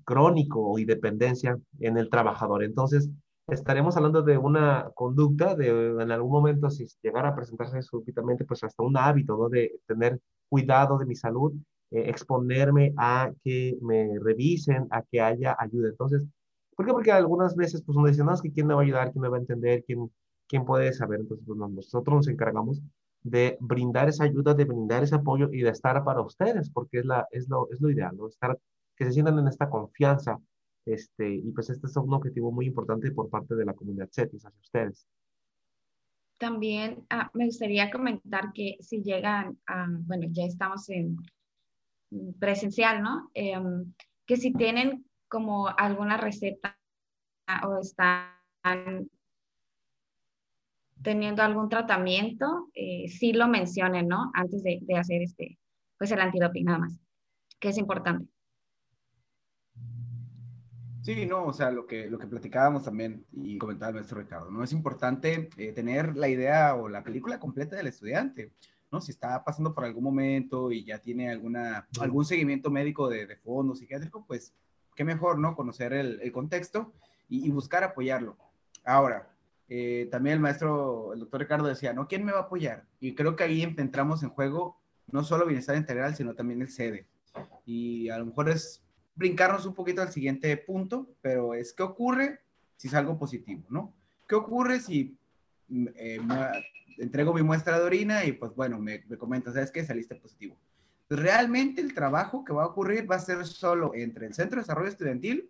crónico 0.04 0.80
y 0.80 0.86
dependencia 0.86 1.56
en 1.80 1.98
el 1.98 2.10
trabajador. 2.10 2.64
Entonces, 2.64 3.10
estaremos 3.48 3.98
hablando 3.98 4.22
de 4.22 4.38
una 4.38 4.90
conducta, 4.96 5.56
de 5.56 5.68
en 6.02 6.12
algún 6.12 6.32
momento 6.32 6.70
si 6.70 6.88
llegara 7.02 7.30
a 7.30 7.36
presentarse 7.36 7.82
súbitamente, 7.82 8.46
pues 8.46 8.64
hasta 8.64 8.84
un 8.84 8.98
hábito, 8.98 9.38
¿no? 9.38 9.50
De 9.50 9.80
tener 9.86 10.20
cuidado 10.52 10.98
de 10.98 11.06
mi 11.06 11.16
salud, 11.16 11.54
eh, 11.92 12.04
exponerme 12.10 12.94
a 12.98 13.32
que 13.44 13.78
me 13.82 14.20
revisen, 14.20 14.88
a 14.92 15.02
que 15.04 15.22
haya 15.22 15.56
ayuda. 15.58 15.90
Entonces, 15.90 16.28
¿por 16.76 16.86
qué? 16.86 16.92
Porque 16.92 17.12
algunas 17.12 17.56
veces 17.56 17.82
pues 17.84 17.98
uno 17.98 18.08
dice, 18.08 18.24
no, 18.24 18.34
es 18.34 18.42
que 18.42 18.52
quién 18.52 18.68
me 18.68 18.74
va 18.74 18.82
a 18.82 18.84
ayudar, 18.84 19.12
quién 19.12 19.22
me 19.22 19.30
va 19.30 19.38
a 19.38 19.40
entender, 19.40 19.84
quién, 19.86 20.12
quién 20.48 20.66
puede 20.66 20.92
saber. 20.94 21.22
Entonces, 21.22 21.46
pues, 21.48 21.58
nosotros 21.58 22.16
nos 22.18 22.28
encargamos 22.28 22.82
de 23.24 23.58
brindar 23.62 24.10
esa 24.10 24.26
ayuda, 24.26 24.54
de 24.54 24.66
brindar 24.66 25.04
ese 25.04 25.16
apoyo 25.16 25.50
y 25.52 25.62
de 25.62 25.70
estar 25.70 26.04
para 26.04 26.22
ustedes, 26.22 26.70
porque 26.70 27.00
es, 27.00 27.06
la, 27.06 27.28
es, 27.32 27.48
lo, 27.50 27.70
es 27.72 27.80
lo 27.82 27.90
ideal, 27.90 28.16
¿no? 28.18 28.28
Estar, 28.28 28.60
que 28.96 29.06
se 29.06 29.14
sientan 29.14 29.40
en 29.40 29.48
esta 29.48 29.70
confianza 29.70 30.40
este, 30.86 31.36
y 31.36 31.52
pues 31.52 31.70
este 31.70 31.88
es 31.88 31.96
un 31.98 32.14
objetivo 32.14 32.52
muy 32.52 32.66
importante 32.66 33.12
por 33.12 33.30
parte 33.30 33.56
de 33.56 33.66
la 33.66 33.74
comunidad 33.74 34.10
CETIS 34.12 34.46
hacia 34.46 34.60
ustedes. 34.60 35.08
También 36.42 37.06
ah, 37.12 37.30
me 37.36 37.46
gustaría 37.46 37.92
comentar 37.92 38.52
que 38.52 38.78
si 38.80 39.04
llegan, 39.04 39.60
a, 39.68 39.86
bueno, 39.88 40.26
ya 40.32 40.46
estamos 40.46 40.90
en 40.90 41.18
presencial, 42.40 43.04
¿no? 43.04 43.30
Em, 43.36 43.94
que 44.26 44.38
si 44.38 44.52
tienen 44.52 45.06
como 45.28 45.68
alguna 45.68 46.18
receta 46.18 46.80
o 47.64 47.78
están 47.78 49.08
teniendo 51.04 51.44
algún 51.44 51.70
tratamiento, 51.70 52.72
eh, 52.74 53.08
sí 53.08 53.34
lo 53.34 53.48
mencionen, 53.48 54.08
¿no? 54.08 54.32
Antes 54.34 54.64
de, 54.64 54.82
hacer 54.98 55.22
este, 55.22 55.60
pues 56.00 56.12
el 56.12 56.22
antidoping 56.22 56.66
nada 56.66 56.80
más, 56.80 57.00
que 57.60 57.70
es 57.70 57.78
importante. 57.78 58.26
Sí, 61.02 61.26
no, 61.26 61.46
o 61.46 61.54
sea, 61.54 61.72
lo 61.72 61.88
que, 61.88 62.10
lo 62.10 62.20
que 62.20 62.28
platicábamos 62.28 62.84
también 62.84 63.26
y 63.34 63.58
comentaba 63.58 63.90
el 63.90 63.96
maestro 63.96 64.20
Ricardo, 64.20 64.52
¿no? 64.52 64.64
Es 64.64 64.72
importante 64.72 65.50
eh, 65.58 65.72
tener 65.72 66.16
la 66.16 66.28
idea 66.28 66.76
o 66.76 66.90
la 66.90 67.04
película 67.04 67.40
completa 67.40 67.76
del 67.76 67.88
estudiante, 67.88 68.52
¿no? 68.92 69.02
Si 69.02 69.12
está 69.12 69.44
pasando 69.44 69.74
por 69.74 69.84
algún 69.84 70.04
momento 70.04 70.72
y 70.72 70.84
ya 70.84 71.00
tiene 71.00 71.32
alguna, 71.32 71.88
algún 72.00 72.24
seguimiento 72.24 72.70
médico 72.70 73.10
de, 73.10 73.26
de 73.26 73.36
fondo 73.38 73.76
psiquiátrico, 73.76 74.26
pues 74.28 74.54
qué 74.96 75.04
mejor, 75.04 75.40
¿no? 75.40 75.56
Conocer 75.56 75.94
el, 75.94 76.22
el 76.22 76.32
contexto 76.32 76.94
y, 77.28 77.48
y, 77.48 77.50
buscar 77.50 77.84
apoyarlo. 77.84 78.38
Ahora, 78.84 79.32
eh, 79.70 80.08
también 80.12 80.36
el 80.36 80.40
maestro, 80.40 81.14
el 81.14 81.22
doctor 81.22 81.40
Ricardo 81.40 81.68
decía, 81.68 81.94
¿no? 81.94 82.08
¿Quién 82.08 82.26
me 82.26 82.32
va 82.32 82.40
a 82.40 82.44
apoyar? 82.44 82.86
Y 83.00 83.16
creo 83.16 83.36
que 83.36 83.44
ahí 83.44 83.64
entramos 83.64 84.22
en 84.22 84.30
juego 84.30 84.78
no 85.12 85.24
solo 85.24 85.48
bienestar 85.48 85.76
integral, 85.78 86.16
sino 86.16 86.36
también 86.36 86.62
el 86.62 86.70
sede. 86.70 87.08
Y 87.66 88.10
a 88.10 88.20
lo 88.20 88.26
mejor 88.28 88.50
es 88.50 88.84
brincarnos 89.16 89.66
un 89.66 89.74
poquito 89.74 90.02
al 90.02 90.12
siguiente 90.12 90.56
punto, 90.58 91.08
pero 91.22 91.54
es 91.54 91.74
qué 91.74 91.84
ocurre 91.84 92.40
si 92.78 92.88
es 92.88 92.94
algo 92.94 93.18
positivo, 93.18 93.64
¿no? 93.70 93.94
¿Qué 94.28 94.36
ocurre 94.36 94.80
si 94.80 95.18
mm, 95.68 95.88
eh, 95.96 96.22
entrego 96.98 97.34
mi 97.34 97.44
muestra 97.44 97.78
de 97.78 97.86
orina 97.86 98.24
y 98.26 98.32
pues 98.34 98.56
bueno, 98.56 98.80
me, 98.80 99.04
me 99.08 99.18
comentas, 99.18 99.54
¿sabes 99.54 99.72
qué? 99.72 99.86
Saliste 99.86 100.16
positivo. 100.16 100.58
realmente 101.10 101.82
el 101.82 101.94
trabajo 101.94 102.46
que 102.46 102.54
va 102.54 102.64
a 102.64 102.68
ocurrir 102.68 103.10
va 103.10 103.16
a 103.16 103.20
ser 103.20 103.46
solo 103.46 103.94
entre 103.94 104.28
el 104.28 104.34
Centro 104.34 104.58
de 104.58 104.64
Desarrollo 104.64 104.90
Estudiantil 104.90 105.50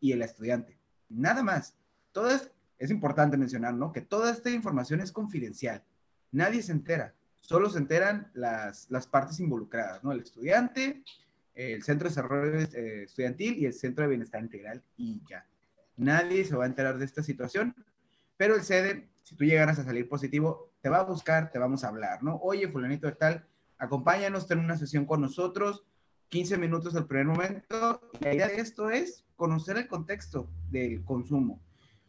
y 0.00 0.12
el 0.12 0.22
estudiante. 0.22 0.78
Nada 1.08 1.42
más. 1.42 1.76
Todo 2.12 2.30
es, 2.30 2.50
es 2.78 2.90
importante 2.90 3.36
mencionar, 3.36 3.74
¿no? 3.74 3.92
Que 3.92 4.00
toda 4.00 4.30
esta 4.30 4.50
información 4.50 5.00
es 5.00 5.12
confidencial. 5.12 5.82
Nadie 6.32 6.62
se 6.62 6.72
entera. 6.72 7.14
Solo 7.40 7.68
se 7.70 7.78
enteran 7.78 8.30
las, 8.34 8.90
las 8.90 9.06
partes 9.06 9.38
involucradas, 9.38 10.02
¿no? 10.02 10.12
El 10.12 10.20
estudiante, 10.20 11.04
el 11.56 11.82
Centro 11.82 12.08
de 12.08 12.10
Desarrollo 12.10 12.58
eh, 12.58 13.02
Estudiantil 13.04 13.56
y 13.58 13.66
el 13.66 13.72
Centro 13.72 14.02
de 14.02 14.10
Bienestar 14.10 14.42
Integral 14.42 14.82
y 14.96 15.22
ya. 15.28 15.46
Nadie 15.96 16.44
se 16.44 16.54
va 16.54 16.64
a 16.64 16.66
enterar 16.66 16.98
de 16.98 17.06
esta 17.06 17.22
situación, 17.22 17.74
pero 18.36 18.54
el 18.54 18.62
sede, 18.62 19.08
si 19.22 19.34
tú 19.34 19.44
llegaras 19.44 19.78
a 19.78 19.84
salir 19.84 20.08
positivo, 20.08 20.70
te 20.82 20.90
va 20.90 20.98
a 20.98 21.04
buscar, 21.04 21.50
te 21.50 21.58
vamos 21.58 21.82
a 21.82 21.88
hablar, 21.88 22.22
¿no? 22.22 22.36
Oye, 22.36 22.68
fulanito 22.68 23.06
de 23.06 23.14
tal, 23.14 23.46
acompáñanos, 23.78 24.46
ten 24.46 24.58
una 24.58 24.76
sesión 24.76 25.06
con 25.06 25.22
nosotros, 25.22 25.84
15 26.28 26.58
minutos 26.58 26.94
al 26.94 27.06
primer 27.06 27.26
momento. 27.26 28.00
La 28.20 28.34
idea 28.34 28.48
de 28.48 28.60
esto 28.60 28.90
es 28.90 29.24
conocer 29.36 29.78
el 29.78 29.88
contexto 29.88 30.50
del 30.70 31.02
consumo, 31.04 31.62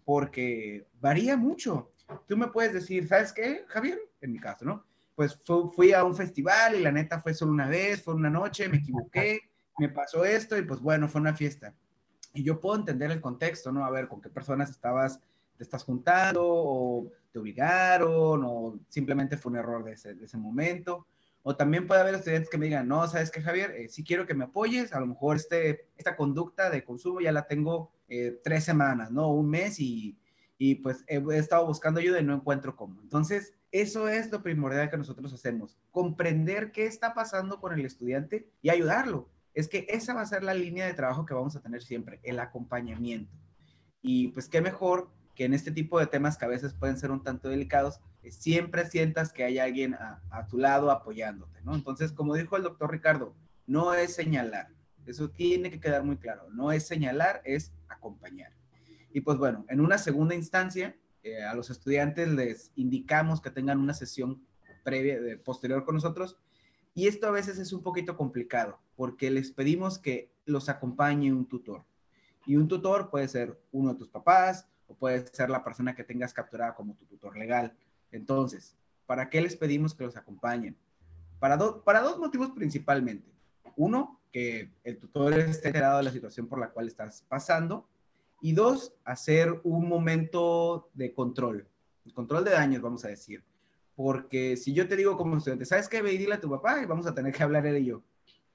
porque 0.03 0.87
varía 0.99 1.37
mucho. 1.37 1.93
Tú 2.27 2.35
me 2.35 2.47
puedes 2.47 2.73
decir, 2.73 3.07
¿sabes 3.07 3.31
qué, 3.31 3.63
Javier? 3.67 3.99
En 4.19 4.33
mi 4.33 4.39
caso, 4.39 4.65
¿no? 4.65 4.86
Pues 5.17 5.37
fui 5.73 5.91
a 5.91 6.05
un 6.05 6.15
festival 6.15 6.75
y 6.75 6.81
la 6.81 6.93
neta 6.93 7.21
fue 7.21 7.33
solo 7.33 7.51
una 7.51 7.67
vez, 7.67 8.01
fue 8.01 8.13
una 8.13 8.29
noche, 8.29 8.69
me 8.69 8.77
equivoqué, 8.77 9.41
me 9.77 9.89
pasó 9.89 10.23
esto 10.23 10.57
y 10.57 10.61
pues 10.61 10.79
bueno, 10.79 11.09
fue 11.09 11.19
una 11.19 11.33
fiesta. 11.33 11.73
Y 12.33 12.43
yo 12.43 12.61
puedo 12.61 12.77
entender 12.77 13.11
el 13.11 13.19
contexto, 13.19 13.71
¿no? 13.71 13.83
A 13.83 13.89
ver, 13.89 14.07
con 14.07 14.21
qué 14.21 14.29
personas 14.29 14.69
estabas, 14.69 15.19
te 15.57 15.63
estás 15.63 15.83
juntando 15.83 16.41
o 16.45 17.11
te 17.33 17.39
obligaron 17.39 18.43
o 18.45 18.79
simplemente 18.87 19.37
fue 19.37 19.51
un 19.51 19.57
error 19.57 19.83
de 19.83 19.93
ese, 19.93 20.13
de 20.13 20.25
ese 20.25 20.37
momento 20.37 21.07
o 21.49 21.55
también 21.55 21.87
puede 21.87 22.01
haber 22.01 22.15
estudiantes 22.15 22.49
que 22.49 22.57
me 22.57 22.65
digan, 22.65 22.89
no, 22.89 23.07
sabes 23.07 23.31
que 23.31 23.41
Javier, 23.41 23.71
eh, 23.71 23.87
si 23.87 24.03
quiero 24.03 24.25
que 24.25 24.33
me 24.33 24.43
apoyes, 24.43 24.91
a 24.91 24.99
lo 24.99 25.07
mejor 25.07 25.37
este, 25.37 25.87
esta 25.95 26.17
conducta 26.17 26.69
de 26.69 26.83
consumo 26.83 27.21
ya 27.21 27.31
la 27.31 27.47
tengo 27.47 27.89
eh, 28.09 28.37
tres 28.43 28.65
semanas, 28.65 29.11
¿no? 29.11 29.31
Un 29.31 29.49
mes 29.49 29.79
y, 29.79 30.17
y 30.57 30.75
pues 30.75 31.05
he, 31.07 31.23
estado 31.37 31.65
buscando 31.65 32.01
ayuda 32.01 32.19
y 32.19 32.25
no 32.25 32.35
encuentro 32.35 32.75
cómo. 32.75 32.99
Entonces, 33.01 33.53
eso 33.71 34.07
es 34.07 34.31
lo 34.31 34.41
primordial 34.43 34.89
que 34.89 34.97
nosotros 34.97 35.33
hacemos, 35.33 35.77
comprender 35.91 36.71
qué 36.71 36.85
está 36.85 37.13
pasando 37.13 37.59
con 37.59 37.73
el 37.73 37.85
estudiante 37.85 38.49
y 38.61 38.69
ayudarlo. 38.69 39.29
Es 39.53 39.67
que 39.67 39.85
esa 39.89 40.13
va 40.13 40.21
a 40.21 40.25
ser 40.25 40.43
la 40.43 40.53
línea 40.53 40.85
de 40.85 40.93
trabajo 40.93 41.25
que 41.25 41.33
vamos 41.33 41.55
a 41.55 41.61
tener 41.61 41.81
siempre, 41.81 42.19
el 42.23 42.39
acompañamiento. 42.39 43.35
Y 44.01 44.29
pues 44.29 44.47
qué 44.47 44.61
mejor 44.61 45.09
que 45.35 45.45
en 45.45 45.53
este 45.53 45.71
tipo 45.71 45.99
de 45.99 46.07
temas 46.07 46.37
que 46.37 46.45
a 46.45 46.49
veces 46.49 46.73
pueden 46.73 46.97
ser 46.97 47.11
un 47.11 47.23
tanto 47.23 47.49
delicados, 47.49 47.99
siempre 48.29 48.85
sientas 48.85 49.31
que 49.31 49.43
hay 49.43 49.59
alguien 49.59 49.93
a, 49.93 50.47
tu 50.49 50.57
lado 50.57 50.91
apoyándote, 50.91 51.61
¿no? 51.61 51.75
Entonces, 51.75 52.11
como 52.11 52.35
dijo 52.35 52.57
el 52.57 52.63
doctor 52.63 52.91
Ricardo, 52.91 53.35
no 53.65 53.93
es 53.93 54.15
señalar, 54.15 54.69
eso 55.05 55.29
tiene 55.29 55.69
que 55.69 55.79
quedar 55.79 56.03
muy 56.03 56.17
claro, 56.17 56.49
no 56.51 56.71
es 56.71 56.87
señalar, 56.87 57.41
es 57.45 57.71
acompañar. 57.87 58.51
Y 59.11 59.21
pues 59.21 59.37
bueno, 59.37 59.65
en 59.69 59.79
una 59.79 59.97
segunda 59.97 60.35
instancia, 60.35 60.95
eh, 61.33 61.43
a 61.43 61.53
los 61.53 61.69
estudiantes 61.69 62.27
les 62.27 62.71
indicamos 62.75 63.41
que 63.41 63.51
tengan 63.51 63.79
una 63.79 63.93
sesión 63.93 64.41
previa, 64.83 65.19
de, 65.19 65.37
posterior 65.37 65.83
con 65.85 65.95
nosotros, 65.95 66.37
y 66.93 67.07
esto 67.07 67.27
a 67.27 67.31
veces 67.31 67.59
es 67.59 67.73
un 67.73 67.83
poquito 67.83 68.17
complicado, 68.17 68.79
porque 68.95 69.29
les 69.29 69.51
pedimos 69.51 69.99
que 69.99 70.31
los 70.45 70.69
acompañe 70.69 71.31
un 71.31 71.45
tutor. 71.45 71.83
Y 72.45 72.55
un 72.55 72.67
tutor 72.67 73.09
puede 73.09 73.27
ser 73.27 73.59
uno 73.71 73.93
de 73.93 73.99
tus 73.99 74.09
papás, 74.09 74.67
o 74.87 74.95
puede 74.95 75.27
ser 75.27 75.49
la 75.49 75.63
persona 75.63 75.95
que 75.95 76.03
tengas 76.03 76.33
capturada 76.33 76.73
como 76.73 76.95
tu 76.95 77.05
tutor 77.05 77.37
legal. 77.37 77.75
Entonces, 78.11 78.75
¿para 79.05 79.29
qué 79.29 79.41
les 79.41 79.55
pedimos 79.55 79.93
que 79.93 80.05
los 80.05 80.15
acompañen? 80.15 80.77
Para, 81.39 81.57
para 81.83 82.01
dos 82.01 82.17
motivos 82.17 82.51
principalmente. 82.51 83.29
Uno, 83.75 84.19
que 84.31 84.71
el 84.83 84.97
tutor 84.97 85.33
esté 85.33 85.67
enterado 85.67 85.97
de 85.97 86.03
la 86.03 86.11
situación 86.11 86.47
por 86.47 86.59
la 86.59 86.69
cual 86.69 86.87
estás 86.87 87.23
pasando. 87.27 87.87
Y 88.41 88.53
dos, 88.53 88.93
hacer 89.03 89.59
un 89.63 89.87
momento 89.87 90.89
de 90.93 91.13
control, 91.13 91.67
control 92.13 92.43
de 92.43 92.51
daños, 92.51 92.81
vamos 92.81 93.03
a 93.05 93.09
decir. 93.09 93.43
Porque 93.95 94.57
si 94.57 94.73
yo 94.73 94.87
te 94.87 94.95
digo 94.95 95.17
como 95.17 95.37
estudiante, 95.37 95.65
¿sabes 95.65 95.89
qué? 95.89 96.01
Ve 96.01 96.13
y 96.13 96.17
dile 96.17 96.35
a 96.35 96.39
tu 96.39 96.49
papá 96.49 96.81
y 96.81 96.85
vamos 96.85 97.07
a 97.07 97.15
tener 97.15 97.33
que 97.33 97.43
hablar 97.43 97.65
él 97.65 97.77
y 97.77 97.85
yo. 97.85 98.03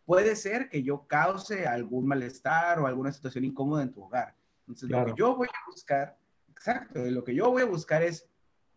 Puede 0.05 0.37
ser 0.37 0.69
que 0.69 0.83
yo 0.83 1.07
cause 1.07 1.67
algún 1.67 2.07
malestar 2.07 2.79
o 2.79 2.87
alguna 2.87 3.13
situación 3.13 3.45
incómoda 3.45 3.83
en 3.83 3.93
tu 3.93 4.03
hogar. 4.03 4.37
Entonces, 4.61 4.89
lo 4.89 5.05
que 5.05 5.15
yo 5.17 5.37
voy 5.37 5.49
a 5.49 5.71
buscar, 5.71 6.17
exacto, 6.51 7.01
lo 7.05 7.25
que 7.25 7.35
yo 7.35 7.51
voy 7.51 7.63
a 7.63 7.67
buscar 7.67 8.03
es 8.03 8.29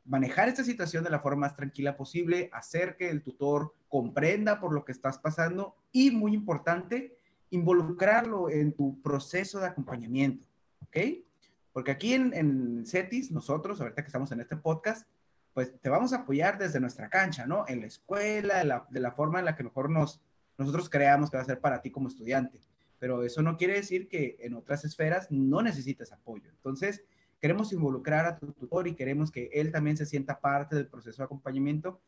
manejar 0.06 0.48
esta 0.48 0.64
situación 0.64 1.04
de 1.04 1.10
la 1.10 1.20
forma 1.20 1.42
más 1.42 1.56
tranquila 1.56 1.98
posible, 1.98 2.50
hacer 2.54 2.96
que 2.96 3.10
el 3.10 3.22
tutor 3.22 3.74
comprenda 3.88 4.60
por 4.60 4.74
lo 4.74 4.86
que 4.86 4.92
estás 4.92 5.18
pasando 5.20 5.76
y, 5.92 6.12
muy 6.12 6.34
importante, 6.34 7.18
involucrarlo 7.50 8.50
en 8.50 8.74
tu 8.74 9.02
proceso 9.02 9.60
de 9.60 9.68
acompañamiento, 9.68 10.48
¿ok? 10.96 11.26
Porque 11.74 11.92
aquí 11.92 12.14
en, 12.14 12.86
CETIS, 12.86 13.32
nosotros, 13.32 13.82
ahorita 13.82 14.02
que 14.02 14.08
estamos 14.08 14.32
en 14.32 14.40
este 14.40 14.56
podcast, 14.56 15.08
pues 15.54 15.74
te 15.82 15.90
vamos 15.90 16.14
a 16.14 16.18
apoyar 16.18 16.58
desde 16.58 16.80
nuestra 16.80 17.10
cancha, 17.10 17.46
¿no? 17.46 17.66
En 17.68 17.82
la 17.82 17.88
escuela, 17.88 18.88
de 18.90 19.00
la 19.00 19.12
forma 19.12 19.40
en 19.40 19.46
la 19.46 19.56
que 19.56 19.64
mejor 19.64 19.90
nos, 19.90 20.22
nosotros 20.58 20.90
creamos 20.90 21.30
que 21.30 21.38
va 21.38 21.44
a 21.44 21.46
ser 21.46 21.60
para 21.60 21.82
ti 21.82 21.92
como 21.92 22.08
estudiante. 22.08 22.62
Pero 23.00 23.24
eso 23.24 23.42
no 23.42 23.58
quiere 23.58 23.74
decir 23.74 24.08
que 24.08 24.38
en 24.40 24.54
otras 24.54 24.86
esferas 24.86 25.28
no 25.30 25.62
necesites 25.62 26.14
apoyo. 26.14 26.50
Entonces, 26.50 27.04
Queremos 27.46 27.72
involucrar 27.74 28.26
a 28.26 28.40
tu 28.40 28.52
tutor 28.54 28.88
y 28.88 28.96
queremos 28.96 29.30
que 29.30 29.50
él 29.54 29.72
también 29.72 29.98
se 29.98 30.08
sienta 30.08 30.40
parte 30.40 30.76
del 30.76 30.88
proceso 30.88 31.22
de 31.22 31.26
acompañamiento 31.26 32.02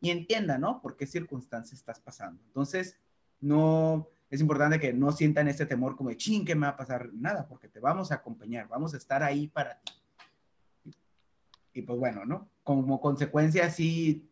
y 0.00 0.10
entienda, 0.10 0.58
¿no? 0.58 0.82
Por 0.82 0.96
qué 0.96 1.06
circunstancias 1.06 1.80
estás 1.80 2.00
pasando. 2.00 2.42
Entonces, 2.48 2.98
no, 3.40 4.10
es 4.32 4.40
importante 4.40 4.80
que 4.80 4.94
no 4.94 5.12
sientan 5.12 5.46
este 5.46 5.66
temor 5.66 5.94
como 5.94 6.08
de, 6.08 6.16
ching, 6.16 6.46
¿qué 6.46 6.54
me 6.54 6.66
va 6.66 6.72
a 6.72 6.76
pasar? 6.78 7.10
Nada, 7.12 7.46
porque 7.46 7.68
te 7.68 7.80
vamos 7.80 8.10
a 8.10 8.14
acompañar, 8.14 8.66
vamos 8.66 8.94
a 8.94 8.96
estar 8.96 9.22
ahí 9.22 9.46
para 9.46 9.78
ti. 9.78 10.94
Y 11.74 11.82
pues 11.82 11.98
bueno, 11.98 12.24
¿no? 12.24 12.48
Como 12.64 12.98
consecuencia 12.98 13.66
así 13.66 14.26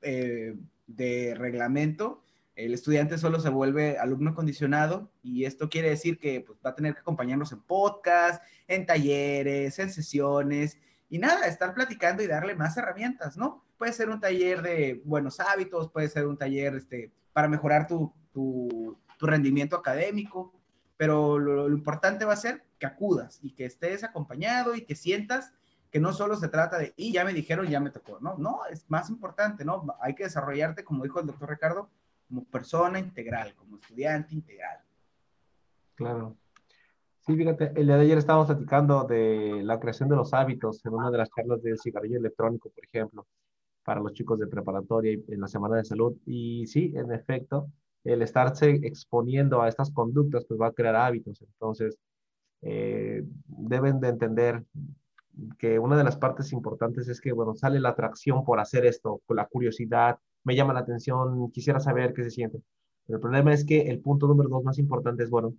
eh, 0.00 0.56
de 0.86 1.34
reglamento, 1.36 2.22
el 2.54 2.72
estudiante 2.72 3.18
solo 3.18 3.40
se 3.40 3.48
vuelve 3.48 3.98
alumno 3.98 4.32
condicionado 4.32 5.10
y 5.24 5.44
esto 5.44 5.68
quiere 5.68 5.90
decir 5.90 6.20
que 6.20 6.42
pues, 6.42 6.60
va 6.64 6.70
a 6.70 6.74
tener 6.76 6.94
que 6.94 7.00
acompañarnos 7.00 7.50
en 7.50 7.62
podcast, 7.62 8.44
en 8.68 8.86
talleres, 8.86 9.76
en 9.80 9.90
sesiones 9.90 10.78
y 11.10 11.18
nada, 11.18 11.48
estar 11.48 11.74
platicando 11.74 12.22
y 12.22 12.28
darle 12.28 12.54
más 12.54 12.76
herramientas, 12.76 13.36
¿no? 13.36 13.64
Puede 13.76 13.92
ser 13.92 14.08
un 14.08 14.20
taller 14.20 14.62
de 14.62 15.02
buenos 15.04 15.40
hábitos, 15.40 15.90
puede 15.90 16.08
ser 16.08 16.28
un 16.28 16.38
taller 16.38 16.76
este, 16.76 17.10
para 17.32 17.48
mejorar 17.48 17.88
tu, 17.88 18.12
tu, 18.32 18.96
rendimiento 19.20 19.76
académico, 19.76 20.52
pero 20.96 21.38
lo, 21.38 21.68
lo 21.68 21.74
importante 21.74 22.24
va 22.24 22.32
a 22.32 22.36
ser 22.36 22.64
que 22.78 22.86
acudas 22.86 23.38
y 23.42 23.52
que 23.52 23.64
estés 23.64 24.04
acompañado 24.04 24.74
y 24.74 24.84
que 24.84 24.94
sientas 24.94 25.52
que 25.90 26.00
no 26.00 26.12
solo 26.12 26.36
se 26.36 26.48
trata 26.48 26.78
de, 26.78 26.92
y 26.96 27.12
ya 27.12 27.24
me 27.24 27.32
dijeron, 27.32 27.66
ya 27.68 27.80
me 27.80 27.90
tocó, 27.90 28.18
no, 28.20 28.36
no, 28.36 28.60
es 28.70 28.84
más 28.90 29.08
importante, 29.08 29.64
¿no? 29.64 29.86
Hay 30.00 30.14
que 30.14 30.24
desarrollarte, 30.24 30.84
como 30.84 31.04
dijo 31.04 31.20
el 31.20 31.26
doctor 31.26 31.48
Ricardo, 31.48 31.88
como 32.28 32.44
persona 32.44 32.98
integral, 32.98 33.54
como 33.54 33.76
estudiante 33.76 34.34
integral. 34.34 34.80
Claro. 35.94 36.36
Sí, 37.20 37.34
fíjate, 37.34 37.72
el 37.74 37.86
día 37.86 37.96
de 37.96 38.02
ayer 38.02 38.18
estábamos 38.18 38.46
platicando 38.46 39.04
de 39.04 39.62
la 39.64 39.80
creación 39.80 40.08
de 40.08 40.16
los 40.16 40.32
hábitos 40.32 40.84
en 40.84 40.94
una 40.94 41.10
de 41.10 41.18
las 41.18 41.30
charlas 41.30 41.62
del 41.62 41.78
cigarrillo 41.78 42.18
electrónico, 42.18 42.70
por 42.70 42.84
ejemplo, 42.84 43.26
para 43.84 44.00
los 44.00 44.12
chicos 44.12 44.38
de 44.38 44.46
preparatoria 44.46 45.12
y 45.12 45.24
en 45.28 45.40
la 45.40 45.48
Semana 45.48 45.76
de 45.76 45.84
Salud. 45.84 46.14
Y 46.24 46.66
sí, 46.66 46.92
en 46.94 47.10
efecto, 47.10 47.68
el 48.06 48.22
estarse 48.22 48.70
exponiendo 48.82 49.60
a 49.60 49.68
estas 49.68 49.90
conductas, 49.90 50.44
pues 50.46 50.60
va 50.60 50.68
a 50.68 50.72
crear 50.72 50.96
hábitos. 50.96 51.42
Entonces, 51.42 51.98
eh, 52.62 53.22
deben 53.46 54.00
de 54.00 54.08
entender 54.08 54.64
que 55.58 55.78
una 55.78 55.96
de 55.98 56.04
las 56.04 56.16
partes 56.16 56.52
importantes 56.52 57.08
es 57.08 57.20
que, 57.20 57.32
bueno, 57.32 57.54
sale 57.54 57.80
la 57.80 57.90
atracción 57.90 58.44
por 58.44 58.60
hacer 58.60 58.86
esto, 58.86 59.20
con 59.26 59.36
la 59.36 59.46
curiosidad, 59.46 60.18
me 60.44 60.54
llama 60.54 60.72
la 60.72 60.80
atención, 60.80 61.50
quisiera 61.50 61.80
saber 61.80 62.14
qué 62.14 62.22
se 62.24 62.30
siente. 62.30 62.62
Pero 63.06 63.18
el 63.18 63.20
problema 63.20 63.52
es 63.52 63.64
que 63.64 63.82
el 63.82 64.00
punto 64.00 64.26
número 64.28 64.48
dos 64.48 64.64
más 64.64 64.78
importante 64.78 65.24
es, 65.24 65.30
bueno, 65.30 65.54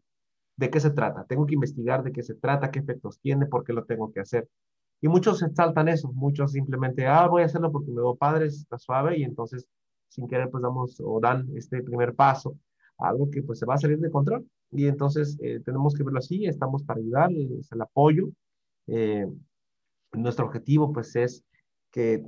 ¿de 0.56 0.70
qué 0.70 0.80
se 0.80 0.92
trata? 0.92 1.26
Tengo 1.26 1.46
que 1.46 1.54
investigar 1.56 2.04
de 2.04 2.12
qué 2.12 2.24
se 2.24 2.36
trata, 2.36 2.72
qué 2.72 2.80
efectos 2.80 3.20
tiene, 3.20 3.46
por 3.46 3.64
qué 3.64 3.74
lo 3.74 3.86
tengo 3.86 4.12
que 4.12 4.22
hacer. 4.22 4.48
Y 5.02 5.10
muchos 5.10 5.44
saltan 5.54 5.90
eso, 5.90 6.12
muchos 6.14 6.54
simplemente, 6.54 7.06
ah, 7.06 7.28
voy 7.28 7.44
a 7.44 7.46
hacerlo 7.46 7.72
porque 7.72 7.92
me 7.92 7.98
veo 7.98 8.16
padre, 8.16 8.48
está 8.48 8.78
suave, 8.80 9.18
y 9.20 9.24
entonces 9.24 9.68
sin 10.08 10.28
querer 10.28 10.50
pues 10.50 10.62
damos 10.64 11.02
o 11.04 11.20
dan 11.20 11.48
este 11.56 11.82
primer 11.84 12.16
paso, 12.16 12.58
algo 12.98 13.30
que 13.30 13.44
pues 13.44 13.60
se 13.60 13.66
va 13.66 13.76
a 13.76 13.78
salir 13.78 14.00
de 14.00 14.12
control. 14.12 14.46
Y 14.72 14.88
entonces 14.88 15.38
eh, 15.42 15.62
tenemos 15.64 15.94
que 15.94 16.04
verlo 16.04 16.20
así, 16.20 16.46
estamos 16.46 16.84
para 16.84 17.00
ayudar, 17.00 17.32
es 17.32 17.72
el 17.72 17.82
apoyo. 17.82 18.30
Eh, 18.88 19.28
nuestro 20.14 20.46
objetivo 20.46 20.92
pues 20.92 21.16
es 21.16 21.44
que 21.92 22.24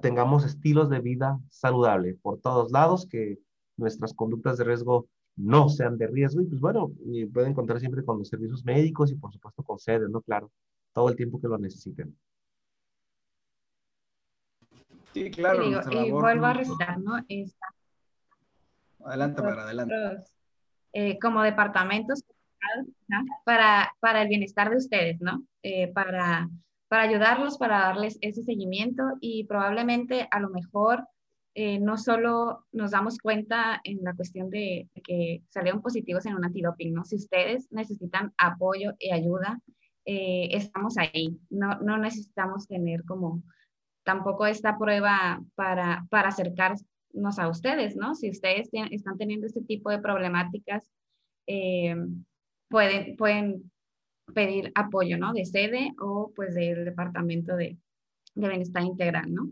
tengamos 0.00 0.44
estilos 0.44 0.88
de 0.88 1.00
vida 1.00 1.38
saludable 1.48 2.14
por 2.22 2.40
todos 2.40 2.70
lados, 2.70 3.06
que 3.06 3.38
nuestras 3.76 4.14
conductas 4.14 4.58
de 4.58 4.64
riesgo 4.64 5.08
no 5.36 5.68
sean 5.68 5.98
de 5.98 6.06
riesgo 6.06 6.42
y 6.42 6.46
pues 6.46 6.60
bueno, 6.60 6.92
pueden 7.32 7.54
contar 7.54 7.80
siempre 7.80 8.04
con 8.04 8.18
los 8.18 8.28
servicios 8.28 8.64
médicos 8.64 9.10
y 9.10 9.16
por 9.16 9.32
supuesto 9.32 9.62
con 9.62 9.78
sedes, 9.78 10.10
¿no? 10.10 10.20
Claro, 10.20 10.50
todo 10.92 11.08
el 11.08 11.16
tiempo 11.16 11.40
que 11.40 11.48
lo 11.48 11.58
necesiten. 11.58 12.16
Sí, 15.12 15.30
claro. 15.30 15.64
y 15.64 16.10
vuelvo 16.10 16.46
a 16.46 16.52
recitar, 16.52 16.98
¿no? 16.98 17.18
Esta, 17.28 17.66
Adelante, 19.04 19.42
para 19.42 19.62
adelante. 19.62 19.94
Eh, 20.92 21.18
como 21.18 21.42
departamentos 21.42 22.24
para, 23.44 23.92
para 24.00 24.22
el 24.22 24.28
bienestar 24.28 24.70
de 24.70 24.76
ustedes, 24.76 25.20
¿no? 25.20 25.44
Eh, 25.62 25.88
para, 25.88 26.48
para 26.88 27.02
ayudarlos, 27.02 27.58
para 27.58 27.80
darles 27.80 28.18
ese 28.20 28.42
seguimiento 28.42 29.02
y 29.20 29.44
probablemente 29.44 30.28
a 30.30 30.40
lo 30.40 30.50
mejor 30.50 31.06
eh, 31.54 31.80
no 31.80 31.96
solo 31.96 32.66
nos 32.72 32.92
damos 32.92 33.18
cuenta 33.18 33.80
en 33.84 33.98
la 34.02 34.14
cuestión 34.14 34.50
de, 34.50 34.88
que 35.04 35.42
salieron 35.48 35.82
positivos 35.82 36.26
en 36.26 36.34
un 36.34 36.44
antidoping, 36.44 36.94
¿no? 36.94 37.04
Si 37.04 37.16
ustedes 37.16 37.70
necesitan 37.72 38.32
apoyo 38.38 38.92
y 38.98 39.10
ayuda, 39.10 39.60
eh, 40.04 40.48
estamos 40.52 40.96
ahí. 40.98 41.38
No, 41.48 41.78
no 41.80 41.98
necesitamos 41.98 42.68
tener 42.68 43.04
como 43.04 43.42
tampoco 44.04 44.46
esta 44.46 44.78
prueba 44.78 45.42
para, 45.54 46.06
para 46.10 46.28
acercarnos 46.28 47.38
a 47.38 47.48
ustedes, 47.48 47.96
¿no? 47.96 48.14
Si 48.14 48.30
ustedes 48.30 48.68
están 48.90 49.18
teniendo 49.18 49.46
este 49.46 49.62
tipo 49.62 49.90
de 49.90 49.98
problemáticas, 49.98 50.88
eh, 51.46 51.96
pueden, 52.68 53.16
pueden 53.16 53.70
pedir 54.34 54.72
apoyo, 54.74 55.18
¿no? 55.18 55.32
De 55.32 55.44
sede 55.44 55.92
o 56.00 56.32
pues 56.34 56.54
del 56.54 56.84
Departamento 56.84 57.56
de, 57.56 57.76
de 58.34 58.48
Bienestar 58.48 58.82
Integral, 58.84 59.32
¿no? 59.34 59.50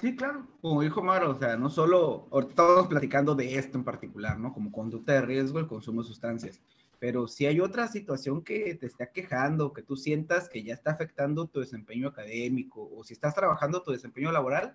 Sí, 0.00 0.14
claro, 0.16 0.46
como 0.60 0.82
dijo 0.82 1.02
Maro, 1.02 1.30
o 1.30 1.34
sea, 1.34 1.56
no 1.56 1.70
solo, 1.70 2.28
ahorita 2.30 2.50
estamos 2.50 2.88
platicando 2.88 3.34
de 3.34 3.56
esto 3.56 3.78
en 3.78 3.84
particular, 3.84 4.38
¿no? 4.38 4.52
Como 4.52 4.72
conducta 4.72 5.14
de 5.14 5.22
riesgo, 5.22 5.58
el 5.58 5.66
consumo 5.66 6.02
de 6.02 6.08
sustancias, 6.08 6.60
pero 7.04 7.28
si 7.28 7.44
hay 7.44 7.60
otra 7.60 7.86
situación 7.86 8.42
que 8.42 8.76
te 8.76 8.86
está 8.86 9.12
quejando, 9.12 9.74
que 9.74 9.82
tú 9.82 9.94
sientas 9.94 10.48
que 10.48 10.62
ya 10.62 10.72
está 10.72 10.92
afectando 10.92 11.46
tu 11.46 11.60
desempeño 11.60 12.08
académico 12.08 12.90
o 12.96 13.04
si 13.04 13.12
estás 13.12 13.34
trabajando 13.34 13.82
tu 13.82 13.92
desempeño 13.92 14.32
laboral, 14.32 14.74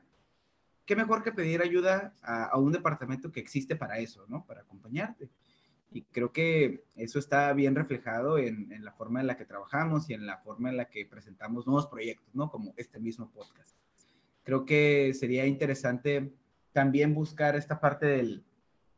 qué 0.85 0.95
mejor 0.95 1.23
que 1.23 1.31
pedir 1.31 1.63
ayuda 1.63 2.13
a, 2.21 2.55
un 2.59 2.71
departamento 2.71 3.31
que 3.31 3.39
existe 3.39 3.75
para 3.75 3.97
eso, 3.97 4.27
¿no? 4.27 4.45
Para 4.45 4.61
acompañarte. 4.61 5.27
Y 5.91 6.03
creo 6.03 6.31
que 6.31 6.83
eso 6.95 7.17
está 7.17 7.51
bien 7.53 7.73
reflejado 7.73 8.37
en, 8.37 8.71
en 8.73 8.85
la 8.85 8.91
forma 8.91 9.21
en 9.21 9.25
la 9.25 9.35
que 9.35 9.45
trabajamos 9.45 10.07
y 10.11 10.13
en 10.13 10.27
la 10.27 10.37
forma 10.37 10.69
en 10.69 10.77
la 10.77 10.85
que 10.85 11.07
presentamos 11.07 11.65
nuevos 11.65 11.87
proyectos, 11.87 12.35
¿no? 12.35 12.51
Como 12.51 12.75
este 12.77 12.99
mismo 12.99 13.31
podcast 13.31 13.75
creo 14.43 14.67
que 14.67 15.15
sería 15.15 15.47
interesante 15.47 16.31
también 16.73 17.15
buscar 17.15 17.55
esta 17.55 17.79
parte 17.79 18.05
del, 18.05 18.45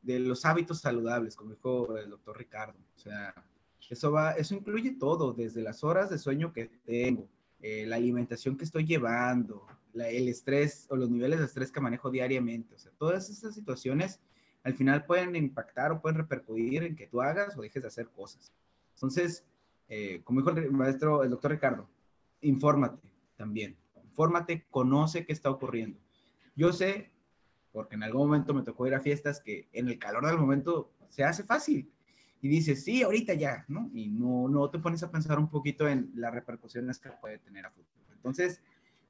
de 0.01 0.19
los 0.19 0.45
hábitos 0.45 0.79
saludables, 0.79 1.35
como 1.35 1.51
dijo 1.51 1.97
el 1.97 2.09
doctor 2.09 2.37
Ricardo. 2.37 2.79
O 2.95 2.99
sea, 2.99 3.33
eso, 3.89 4.11
va, 4.11 4.31
eso 4.31 4.55
incluye 4.55 4.91
todo, 4.91 5.33
desde 5.33 5.61
las 5.61 5.83
horas 5.83 6.09
de 6.09 6.17
sueño 6.17 6.53
que 6.53 6.71
tengo, 6.85 7.27
eh, 7.61 7.85
la 7.85 7.97
alimentación 7.97 8.57
que 8.57 8.65
estoy 8.65 8.85
llevando, 8.85 9.65
el 9.93 10.29
estrés 10.29 10.87
o 10.89 10.95
los 10.95 11.09
niveles 11.09 11.39
de 11.39 11.45
estrés 11.45 11.71
que 11.71 11.81
manejo 11.81 12.09
diariamente. 12.09 12.75
O 12.75 12.79
sea, 12.79 12.91
todas 12.97 13.29
esas 13.29 13.53
situaciones 13.53 14.19
al 14.63 14.73
final 14.73 15.05
pueden 15.05 15.35
impactar 15.35 15.91
o 15.91 16.01
pueden 16.01 16.17
repercutir 16.17 16.83
en 16.83 16.95
que 16.95 17.07
tú 17.07 17.21
hagas 17.21 17.57
o 17.57 17.61
dejes 17.61 17.81
de 17.81 17.87
hacer 17.87 18.09
cosas. 18.09 18.53
Entonces, 18.95 19.45
eh, 19.89 20.21
como 20.23 20.41
dijo 20.41 20.57
el 20.57 20.71
maestro, 20.71 21.23
el 21.23 21.29
doctor 21.29 21.51
Ricardo, 21.51 21.89
infórmate 22.41 23.09
también 23.35 23.75
fórmate, 24.13 24.65
conoce 24.69 25.25
qué 25.25 25.33
está 25.33 25.49
ocurriendo. 25.49 25.99
Yo 26.55 26.73
sé, 26.73 27.10
porque 27.71 27.95
en 27.95 28.03
algún 28.03 28.27
momento 28.27 28.53
me 28.53 28.63
tocó 28.63 28.87
ir 28.87 28.95
a 28.95 28.99
fiestas 28.99 29.39
que 29.39 29.67
en 29.73 29.87
el 29.87 29.97
calor 29.97 30.25
del 30.25 30.37
momento 30.37 30.91
se 31.09 31.23
hace 31.23 31.43
fácil 31.43 31.91
y 32.41 32.47
dices, 32.47 32.83
sí, 32.83 33.03
ahorita 33.03 33.33
ya, 33.33 33.65
¿no? 33.67 33.89
Y 33.93 34.07
no, 34.07 34.47
no 34.47 34.69
te 34.69 34.79
pones 34.79 35.03
a 35.03 35.11
pensar 35.11 35.37
un 35.39 35.49
poquito 35.49 35.87
en 35.87 36.11
las 36.15 36.33
repercusiones 36.33 36.99
que 36.99 37.09
puede 37.09 37.37
tener 37.37 37.65
a 37.65 37.71
futuro. 37.71 38.05
Entonces, 38.13 38.61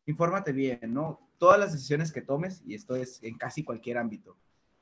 infórmate 0.05 0.51
bien, 0.51 0.93
¿no? 0.93 1.29
Todas 1.37 1.59
las 1.59 1.71
decisiones 1.71 2.11
que 2.11 2.21
tomes, 2.21 2.61
y 2.65 2.75
esto 2.75 2.95
es 2.95 3.23
en 3.23 3.37
casi 3.37 3.63
cualquier 3.63 3.97
ámbito, 3.97 4.37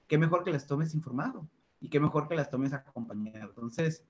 qué 0.08 0.18
mejor 0.18 0.44
que 0.44 0.52
las 0.52 0.66
tomes 0.66 0.96
informado 0.96 1.48
y 1.80 1.90
qué 1.90 2.00
mejor 2.00 2.28
que 2.28 2.36
las 2.36 2.50
tomes 2.50 2.74
acompañado. 2.74 3.50
Entonces, 3.50 4.04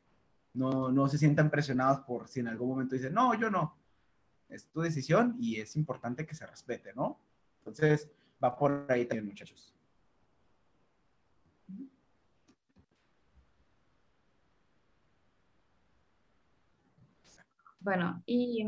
no, 0.53 0.91
no 0.91 1.07
se 1.09 1.17
sientan 1.17 1.51
presionados 1.51 1.99
por 2.01 2.27
si 2.27 2.39
en 2.39 2.47
algún 2.47 2.69
momento 2.69 2.95
dicen, 2.95 3.13
no, 3.13 3.33
yo 3.39 3.49
no 3.49 3.79
es 4.49 4.67
tu 4.67 4.81
decisión 4.81 5.35
y 5.39 5.59
es 5.59 5.75
importante 5.75 6.25
que 6.25 6.35
se 6.35 6.45
respete, 6.45 6.93
¿no? 6.93 7.19
Entonces, 7.59 8.09
va 8.43 8.55
por 8.55 8.85
ahí 8.89 9.05
también, 9.05 9.27
muchachos. 9.27 9.73
Bueno, 17.81 18.21
y 18.25 18.65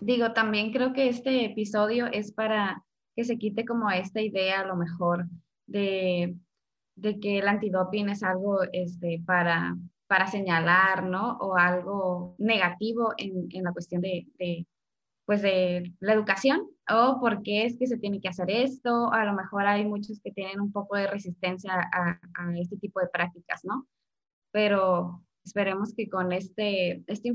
digo, 0.00 0.32
también 0.32 0.72
creo 0.72 0.92
que 0.92 1.08
este 1.08 1.44
episodio 1.44 2.06
es 2.06 2.32
para 2.32 2.84
que 3.14 3.24
se 3.24 3.38
quite 3.38 3.64
como 3.64 3.90
esta 3.90 4.20
idea 4.20 4.60
a 4.60 4.66
lo 4.66 4.76
mejor 4.76 5.26
de, 5.66 6.36
que 7.20 7.38
el 7.38 7.48
antidoping 7.48 8.08
es 8.08 8.22
algo 8.22 8.62
este, 8.72 9.22
para, 9.24 9.76
para 10.06 10.26
señalar, 10.26 11.04
¿no? 11.04 11.38
O 11.38 11.56
algo 11.56 12.34
negativo 12.38 13.14
en, 13.16 13.48
la 13.62 13.72
cuestión 13.72 14.02
de, 14.02 14.66
pues 15.30 15.42
de 15.42 15.94
la 16.00 16.14
educación 16.14 16.68
o 16.92 17.20
por 17.20 17.44
qué 17.44 17.64
es 17.64 17.78
que 17.78 17.86
se 17.86 17.98
tiene 17.98 18.20
que 18.20 18.26
hacer 18.26 18.50
esto. 18.50 19.12
A 19.12 19.24
lo 19.24 19.32
mejor 19.32 19.64
hay 19.64 19.84
muchos 19.84 20.20
que 20.20 20.32
tienen 20.32 20.60
un 20.60 20.72
poco 20.72 20.96
de 20.96 21.06
resistencia 21.06 21.72
a, 21.72 22.18
este 22.60 22.76
tipo 22.78 22.98
de 22.98 23.06
prácticas, 23.06 23.64
¿no? 23.64 23.86
Pero 24.50 25.22
esperemos 25.44 25.94
que 25.94 26.10
con 26.10 26.32
este, 26.32 27.04
esta 27.06 27.28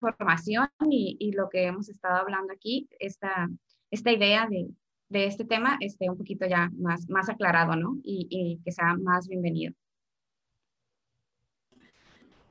información 0.00 0.68
y, 0.88 1.32
lo 1.32 1.48
que 1.48 1.64
hemos 1.64 1.88
estado 1.88 2.14
hablando 2.14 2.52
aquí, 2.52 2.88
esta, 3.00 3.48
esta 3.90 4.12
idea 4.12 4.46
de, 4.48 4.68
de 5.08 5.26
este 5.26 5.44
tema 5.44 5.78
esté 5.80 6.08
un 6.08 6.18
poquito 6.18 6.46
ya 6.46 6.70
más, 6.78 7.10
más 7.10 7.28
aclarado, 7.28 7.74
¿no? 7.74 7.98
Y, 8.04 8.60
que 8.64 8.70
sea 8.70 8.94
más 8.94 9.26
bienvenido. 9.26 9.74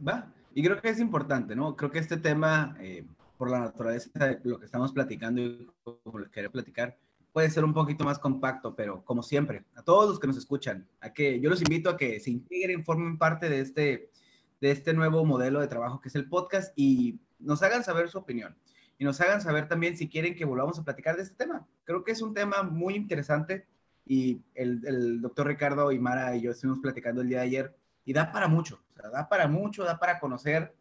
Va, 0.05 0.33
y 0.53 0.61
creo 0.61 0.81
que 0.81 0.89
es 0.89 0.99
importante, 0.99 1.55
¿no? 1.55 1.77
Creo 1.77 1.91
que 1.91 1.99
este 1.99 2.17
tema, 2.17 2.75
eh, 2.81 3.05
por 3.41 3.49
la 3.49 3.61
naturaleza 3.61 4.11
de 4.13 4.39
lo 4.43 4.59
que 4.59 4.67
estamos 4.67 4.93
platicando 4.93 5.41
y 5.41 5.67
como 5.83 6.19
les 6.19 6.29
quería 6.29 6.51
platicar, 6.51 6.95
puede 7.33 7.49
ser 7.49 7.65
un 7.65 7.73
poquito 7.73 8.03
más 8.03 8.19
compacto, 8.19 8.75
pero 8.75 9.03
como 9.03 9.23
siempre, 9.23 9.65
a 9.73 9.81
todos 9.81 10.07
los 10.07 10.19
que 10.19 10.27
nos 10.27 10.37
escuchan, 10.37 10.87
a 10.99 11.11
que 11.11 11.39
yo 11.39 11.49
los 11.49 11.59
invito 11.59 11.89
a 11.89 11.97
que 11.97 12.19
se 12.19 12.29
integren, 12.29 12.85
formen 12.85 13.17
parte 13.17 13.49
de 13.49 13.61
este, 13.61 14.11
de 14.59 14.69
este 14.69 14.93
nuevo 14.93 15.25
modelo 15.25 15.59
de 15.59 15.67
trabajo 15.67 15.99
que 15.99 16.09
es 16.09 16.13
el 16.13 16.29
podcast 16.29 16.71
y 16.75 17.19
nos 17.39 17.63
hagan 17.63 17.83
saber 17.83 18.09
su 18.09 18.19
opinión 18.19 18.55
y 18.99 19.05
nos 19.05 19.19
hagan 19.21 19.41
saber 19.41 19.67
también 19.67 19.97
si 19.97 20.07
quieren 20.07 20.35
que 20.35 20.45
volvamos 20.45 20.77
a 20.77 20.83
platicar 20.83 21.15
de 21.15 21.23
este 21.23 21.33
tema. 21.33 21.67
Creo 21.83 22.03
que 22.03 22.11
es 22.11 22.21
un 22.21 22.35
tema 22.35 22.61
muy 22.61 22.93
interesante 22.93 23.65
y 24.05 24.43
el, 24.53 24.85
el 24.85 25.19
doctor 25.19 25.47
Ricardo 25.47 25.91
y 25.91 25.97
Mara 25.97 26.35
y 26.35 26.41
yo 26.41 26.51
estuvimos 26.51 26.77
platicando 26.77 27.23
el 27.23 27.29
día 27.29 27.39
de 27.39 27.45
ayer 27.45 27.75
y 28.05 28.13
da 28.13 28.31
para 28.31 28.47
mucho, 28.47 28.83
o 28.91 28.93
sea, 28.93 29.09
da 29.09 29.27
para 29.27 29.47
mucho, 29.47 29.83
da 29.83 29.97
para 29.97 30.19
conocer 30.19 30.75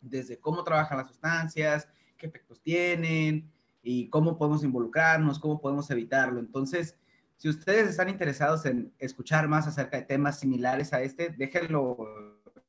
desde 0.00 0.38
cómo 0.38 0.64
trabajan 0.64 0.98
las 0.98 1.08
sustancias, 1.08 1.88
qué 2.16 2.26
efectos 2.26 2.60
tienen 2.60 3.50
y 3.82 4.08
cómo 4.08 4.36
podemos 4.36 4.64
involucrarnos, 4.64 5.38
cómo 5.38 5.60
podemos 5.60 5.90
evitarlo. 5.90 6.40
Entonces, 6.40 6.96
si 7.36 7.48
ustedes 7.48 7.88
están 7.88 8.08
interesados 8.08 8.66
en 8.66 8.92
escuchar 8.98 9.48
más 9.48 9.66
acerca 9.66 9.96
de 9.96 10.02
temas 10.04 10.40
similares 10.40 10.92
a 10.92 11.02
este, 11.02 11.30
déjenlo 11.30 11.96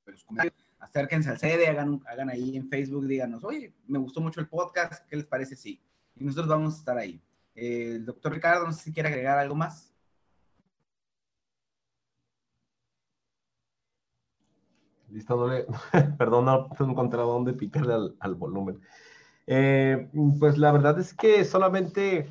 en 0.06 0.14
los 0.14 0.24
comentarios, 0.24 0.54
acérquense 0.80 1.30
al 1.30 1.40
sede, 1.40 1.68
hagan, 1.68 2.02
hagan 2.08 2.30
ahí 2.30 2.56
en 2.56 2.70
Facebook, 2.70 3.08
díganos, 3.08 3.44
oye, 3.44 3.74
me 3.88 4.00
gustó 4.00 4.22
mucho 4.22 4.40
el 4.40 4.48
podcast, 4.48 5.06
¿qué 5.08 5.18
les 5.18 5.26
parece? 5.26 5.56
Sí. 5.56 5.82
Y 6.16 6.24
nosotros 6.24 6.48
vamos 6.48 6.76
a 6.76 6.78
estar 6.78 6.98
ahí. 6.98 7.22
Eh, 7.56 7.94
el 7.96 8.06
doctor 8.06 8.34
Ricardo, 8.34 8.66
no 8.66 8.72
sé 8.74 8.84
si 8.84 8.94
quiere 8.94 9.10
agregar 9.10 9.38
algo 9.38 9.56
más. 9.56 9.94
Listo, 15.12 15.36
no 15.36 15.48
le, 15.48 15.66
perdón, 16.18 16.46
no 16.46 16.70
encontré 16.80 17.20
dónde 17.20 17.54
picarle 17.54 18.14
al, 18.20 18.36
volumen. 18.36 18.80
Eh, 19.48 20.10
pues 20.40 20.58
la 20.58 20.72
verdad 20.72 21.00
es 21.00 21.14
que 21.14 21.44
solamente 21.44 22.30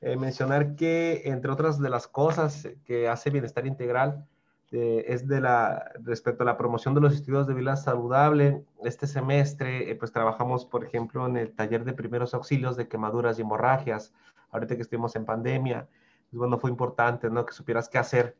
eh, 0.00 0.16
mencionar 0.16 0.76
que, 0.76 1.22
entre 1.24 1.50
otras 1.50 1.80
de 1.80 1.90
las 1.90 2.06
cosas 2.06 2.68
que 2.84 3.08
hace 3.08 3.30
Bienestar 3.30 3.66
Integral, 3.66 4.26
eh, 4.70 5.04
es 5.08 5.28
de 5.28 5.40
la, 5.40 5.92
respecto 6.02 6.44
a 6.44 6.46
la 6.46 6.56
promoción 6.56 6.94
de 6.94 7.00
los 7.00 7.12
estilos 7.12 7.46
de 7.46 7.54
vida 7.54 7.76
saludable. 7.76 8.64
Este 8.84 9.06
semestre, 9.06 9.94
pues 9.96 10.12
trabajamos, 10.12 10.64
por 10.64 10.84
ejemplo, 10.84 11.26
en 11.26 11.36
el 11.36 11.54
taller 11.54 11.84
de 11.84 11.92
primeros 11.92 12.32
auxilios 12.32 12.76
de 12.76 12.88
quemaduras 12.88 13.38
y 13.38 13.42
hemorragias, 13.42 14.14
ahorita 14.50 14.76
que 14.76 14.82
estuvimos 14.82 15.14
en 15.16 15.24
pandemia. 15.26 15.88
Pues 16.30 16.38
bueno, 16.38 16.58
fue 16.58 16.70
importante, 16.70 17.28
¿no? 17.28 17.44
Que 17.44 17.52
supieras 17.52 17.88
qué 17.88 17.98
hacer 17.98 18.36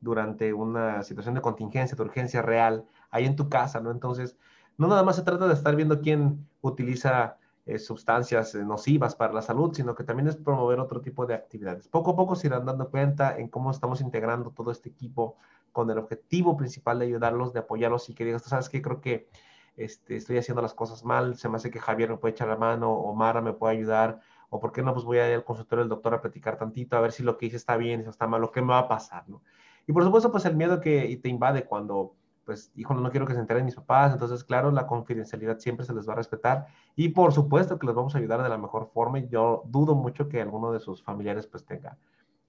durante 0.00 0.52
una 0.52 1.02
situación 1.02 1.34
de 1.36 1.40
contingencia, 1.40 1.96
de 1.96 2.02
urgencia 2.02 2.42
real, 2.42 2.84
ahí 3.10 3.24
en 3.24 3.36
tu 3.36 3.48
casa, 3.48 3.80
¿no? 3.80 3.90
Entonces, 3.90 4.36
no 4.78 4.88
nada 4.88 5.02
más 5.02 5.16
se 5.16 5.22
trata 5.22 5.46
de 5.46 5.54
estar 5.54 5.74
viendo 5.76 6.00
quién 6.00 6.48
utiliza 6.60 7.38
eh, 7.66 7.78
sustancias 7.78 8.54
eh, 8.54 8.64
nocivas 8.64 9.16
para 9.16 9.32
la 9.32 9.42
salud, 9.42 9.72
sino 9.74 9.94
que 9.94 10.04
también 10.04 10.28
es 10.28 10.36
promover 10.36 10.78
otro 10.78 11.00
tipo 11.00 11.26
de 11.26 11.34
actividades. 11.34 11.88
Poco 11.88 12.12
a 12.12 12.16
poco 12.16 12.36
se 12.36 12.46
irán 12.46 12.64
dando 12.64 12.88
cuenta 12.90 13.36
en 13.36 13.48
cómo 13.48 13.70
estamos 13.70 14.00
integrando 14.00 14.50
todo 14.50 14.70
este 14.70 14.88
equipo 14.88 15.36
con 15.72 15.90
el 15.90 15.98
objetivo 15.98 16.56
principal 16.56 16.98
de 16.98 17.06
ayudarlos, 17.06 17.52
de 17.52 17.60
apoyarlos 17.60 18.08
y 18.08 18.14
que 18.14 18.24
digas, 18.24 18.42
¿sabes 18.42 18.68
qué? 18.68 18.80
Creo 18.80 19.00
que 19.00 19.28
este, 19.76 20.16
estoy 20.16 20.38
haciendo 20.38 20.62
las 20.62 20.74
cosas 20.74 21.04
mal, 21.04 21.36
se 21.36 21.48
me 21.48 21.56
hace 21.56 21.70
que 21.70 21.80
Javier 21.80 22.08
me 22.10 22.16
puede 22.16 22.32
echar 22.32 22.48
la 22.48 22.56
mano, 22.56 22.92
o 22.92 23.14
Mara 23.14 23.42
me 23.42 23.52
puede 23.52 23.76
ayudar, 23.76 24.20
o 24.48 24.58
por 24.60 24.72
qué 24.72 24.82
no, 24.82 24.94
pues 24.94 25.04
voy 25.04 25.18
a 25.18 25.28
ir 25.28 25.34
al 25.34 25.44
consultorio 25.44 25.82
del 25.84 25.90
doctor 25.90 26.14
a 26.14 26.22
platicar 26.22 26.56
tantito, 26.56 26.96
a 26.96 27.00
ver 27.00 27.12
si 27.12 27.22
lo 27.22 27.36
que 27.36 27.46
hice 27.46 27.56
está 27.56 27.76
bien, 27.76 28.02
si 28.02 28.08
está 28.08 28.26
mal, 28.26 28.40
lo 28.40 28.52
que 28.52 28.62
me 28.62 28.68
va 28.68 28.78
a 28.78 28.88
pasar, 28.88 29.28
¿no? 29.28 29.42
Y 29.86 29.92
por 29.92 30.02
supuesto, 30.02 30.30
pues 30.32 30.44
el 30.46 30.56
miedo 30.56 30.80
que 30.80 31.18
te 31.22 31.28
invade 31.28 31.64
cuando, 31.64 32.14
pues, 32.46 32.70
hijo, 32.76 32.94
no 32.94 33.10
quiero 33.10 33.26
que 33.26 33.34
se 33.34 33.40
enteren 33.40 33.64
mis 33.64 33.74
papás. 33.74 34.12
Entonces, 34.12 34.44
claro, 34.44 34.70
la 34.70 34.86
confidencialidad 34.86 35.58
siempre 35.58 35.84
se 35.84 35.92
les 35.92 36.08
va 36.08 36.12
a 36.12 36.16
respetar. 36.16 36.68
Y 36.94 37.08
por 37.10 37.32
supuesto 37.32 37.78
que 37.78 37.86
les 37.86 37.94
vamos 37.94 38.14
a 38.14 38.18
ayudar 38.18 38.42
de 38.42 38.48
la 38.48 38.56
mejor 38.56 38.86
forma. 38.94 39.18
Yo 39.18 39.64
dudo 39.66 39.96
mucho 39.96 40.28
que 40.28 40.40
alguno 40.40 40.72
de 40.72 40.78
sus 40.78 41.02
familiares, 41.02 41.48
pues, 41.48 41.66
tenga 41.66 41.98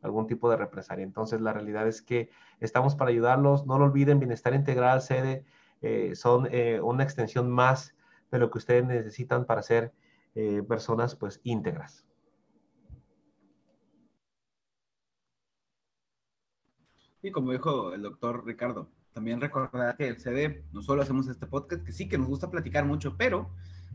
algún 0.04 0.28
tipo 0.28 0.50
de 0.52 0.58
represalia. 0.58 1.04
Entonces, 1.04 1.42
la 1.42 1.52
realidad 1.52 1.88
es 1.88 2.04
que 2.04 2.30
estamos 2.60 2.96
para 2.96 3.10
ayudarlos. 3.10 3.66
No 3.66 3.80
lo 3.80 3.86
olviden, 3.86 4.20
Bienestar 4.20 4.54
Integral, 4.54 5.02
sede, 5.02 5.44
eh, 5.82 6.16
son 6.16 6.48
eh, 6.52 6.80
una 6.80 7.04
extensión 7.04 7.50
más 7.50 7.96
de 8.32 8.38
lo 8.38 8.52
que 8.52 8.60
ustedes 8.60 8.86
necesitan 8.86 9.46
para 9.46 9.64
ser 9.64 9.94
eh, 10.36 10.62
personas, 10.62 11.16
pues, 11.16 11.42
íntegras. 11.44 12.06
Y 17.24 17.32
como 17.32 17.52
dijo 17.52 17.94
el 17.94 18.04
doctor 18.04 18.46
Ricardo, 18.46 18.90
también 19.18 19.42
recordar 19.42 19.98
que 19.98 20.10
el 20.10 20.20
CD 20.20 20.64
no 20.72 20.84
solo 20.84 21.02
hacemos 21.02 21.28
este 21.28 21.48
podcast, 21.48 21.84
que 21.84 21.92
sí 21.92 22.08
que 22.08 22.20
nos 22.20 22.28
gusta 22.28 22.52
platicar 22.52 22.86
mucho, 22.86 23.18
pero 23.18 23.50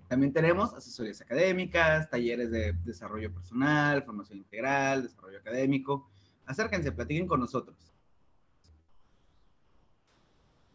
también 0.08 0.32
tenemos 0.32 0.74
asesorías 0.74 1.20
académicas, 1.20 2.11
talleres 2.11 2.50
de 2.50 2.72
desarrollo 2.85 3.32
personal, 3.32 4.02
formación 4.02 4.38
integral, 4.38 5.04
desarrollo 5.04 5.38
académico. 5.38 6.11
Acérquense, 6.44 6.90
platiquen 6.90 7.28
con 7.28 7.38
nosotros. 7.38 7.76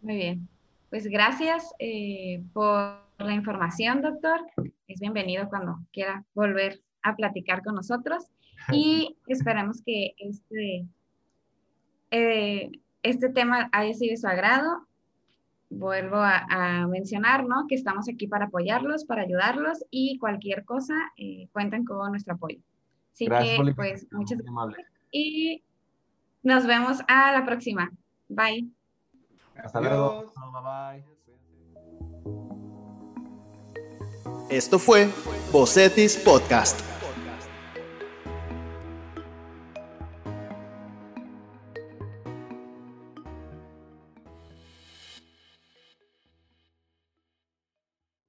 Muy 0.01 0.15
bien. 0.15 0.47
Pues 0.89 1.07
gracias 1.07 1.69
eh, 1.79 2.41
por 2.53 3.01
la 3.17 3.33
información, 3.33 4.01
doctor. 4.01 4.39
Es 4.87 5.01
bienvenido 5.01 5.49
cuando 5.49 5.77
quiera 5.91 6.23
volver 6.33 6.81
a 7.01 7.17
platicar 7.17 7.65
con 7.65 7.75
nosotros 7.75 8.23
y 8.71 9.17
esperamos 9.27 9.81
que 9.85 10.13
este 10.17 10.87
eh, 12.11 12.71
este 13.03 13.29
tema 13.29 13.69
haya 13.71 13.93
sido 13.93 14.11
de 14.11 14.17
su 14.17 14.27
agrado. 14.27 14.85
Vuelvo 15.69 16.17
a, 16.17 16.87
mencionar, 16.87 17.45
¿no? 17.45 17.65
Que 17.67 17.75
estamos 17.75 18.07
aquí 18.07 18.27
para 18.27 18.45
apoyarlos, 18.45 19.03
para 19.03 19.23
ayudarlos 19.23 19.83
y 19.91 20.17
cualquier 20.17 20.63
cosa, 20.63 20.95
eh, 21.17 21.49
cuenten 21.51 21.83
con 21.83 22.09
nuestro 22.11 22.35
apoyo. 22.35 22.59
Así 23.13 23.27
que, 23.27 23.73
pues, 23.75 24.07
muchas 24.11 24.39
gracias. 24.39 24.87
Y 25.11 25.63
nos 26.43 26.65
vemos 26.65 26.99
a 27.07 27.33
la 27.33 27.45
próxima. 27.45 27.91
Bye. 28.29 28.69
Hasta 29.55 29.81
luego. 29.81 30.33
Bye 30.35 31.03
bye. 31.03 31.17
Esto 34.49 34.79
fue 34.79 35.09
Bocetis 35.51 36.15
Podcast. 36.15 36.96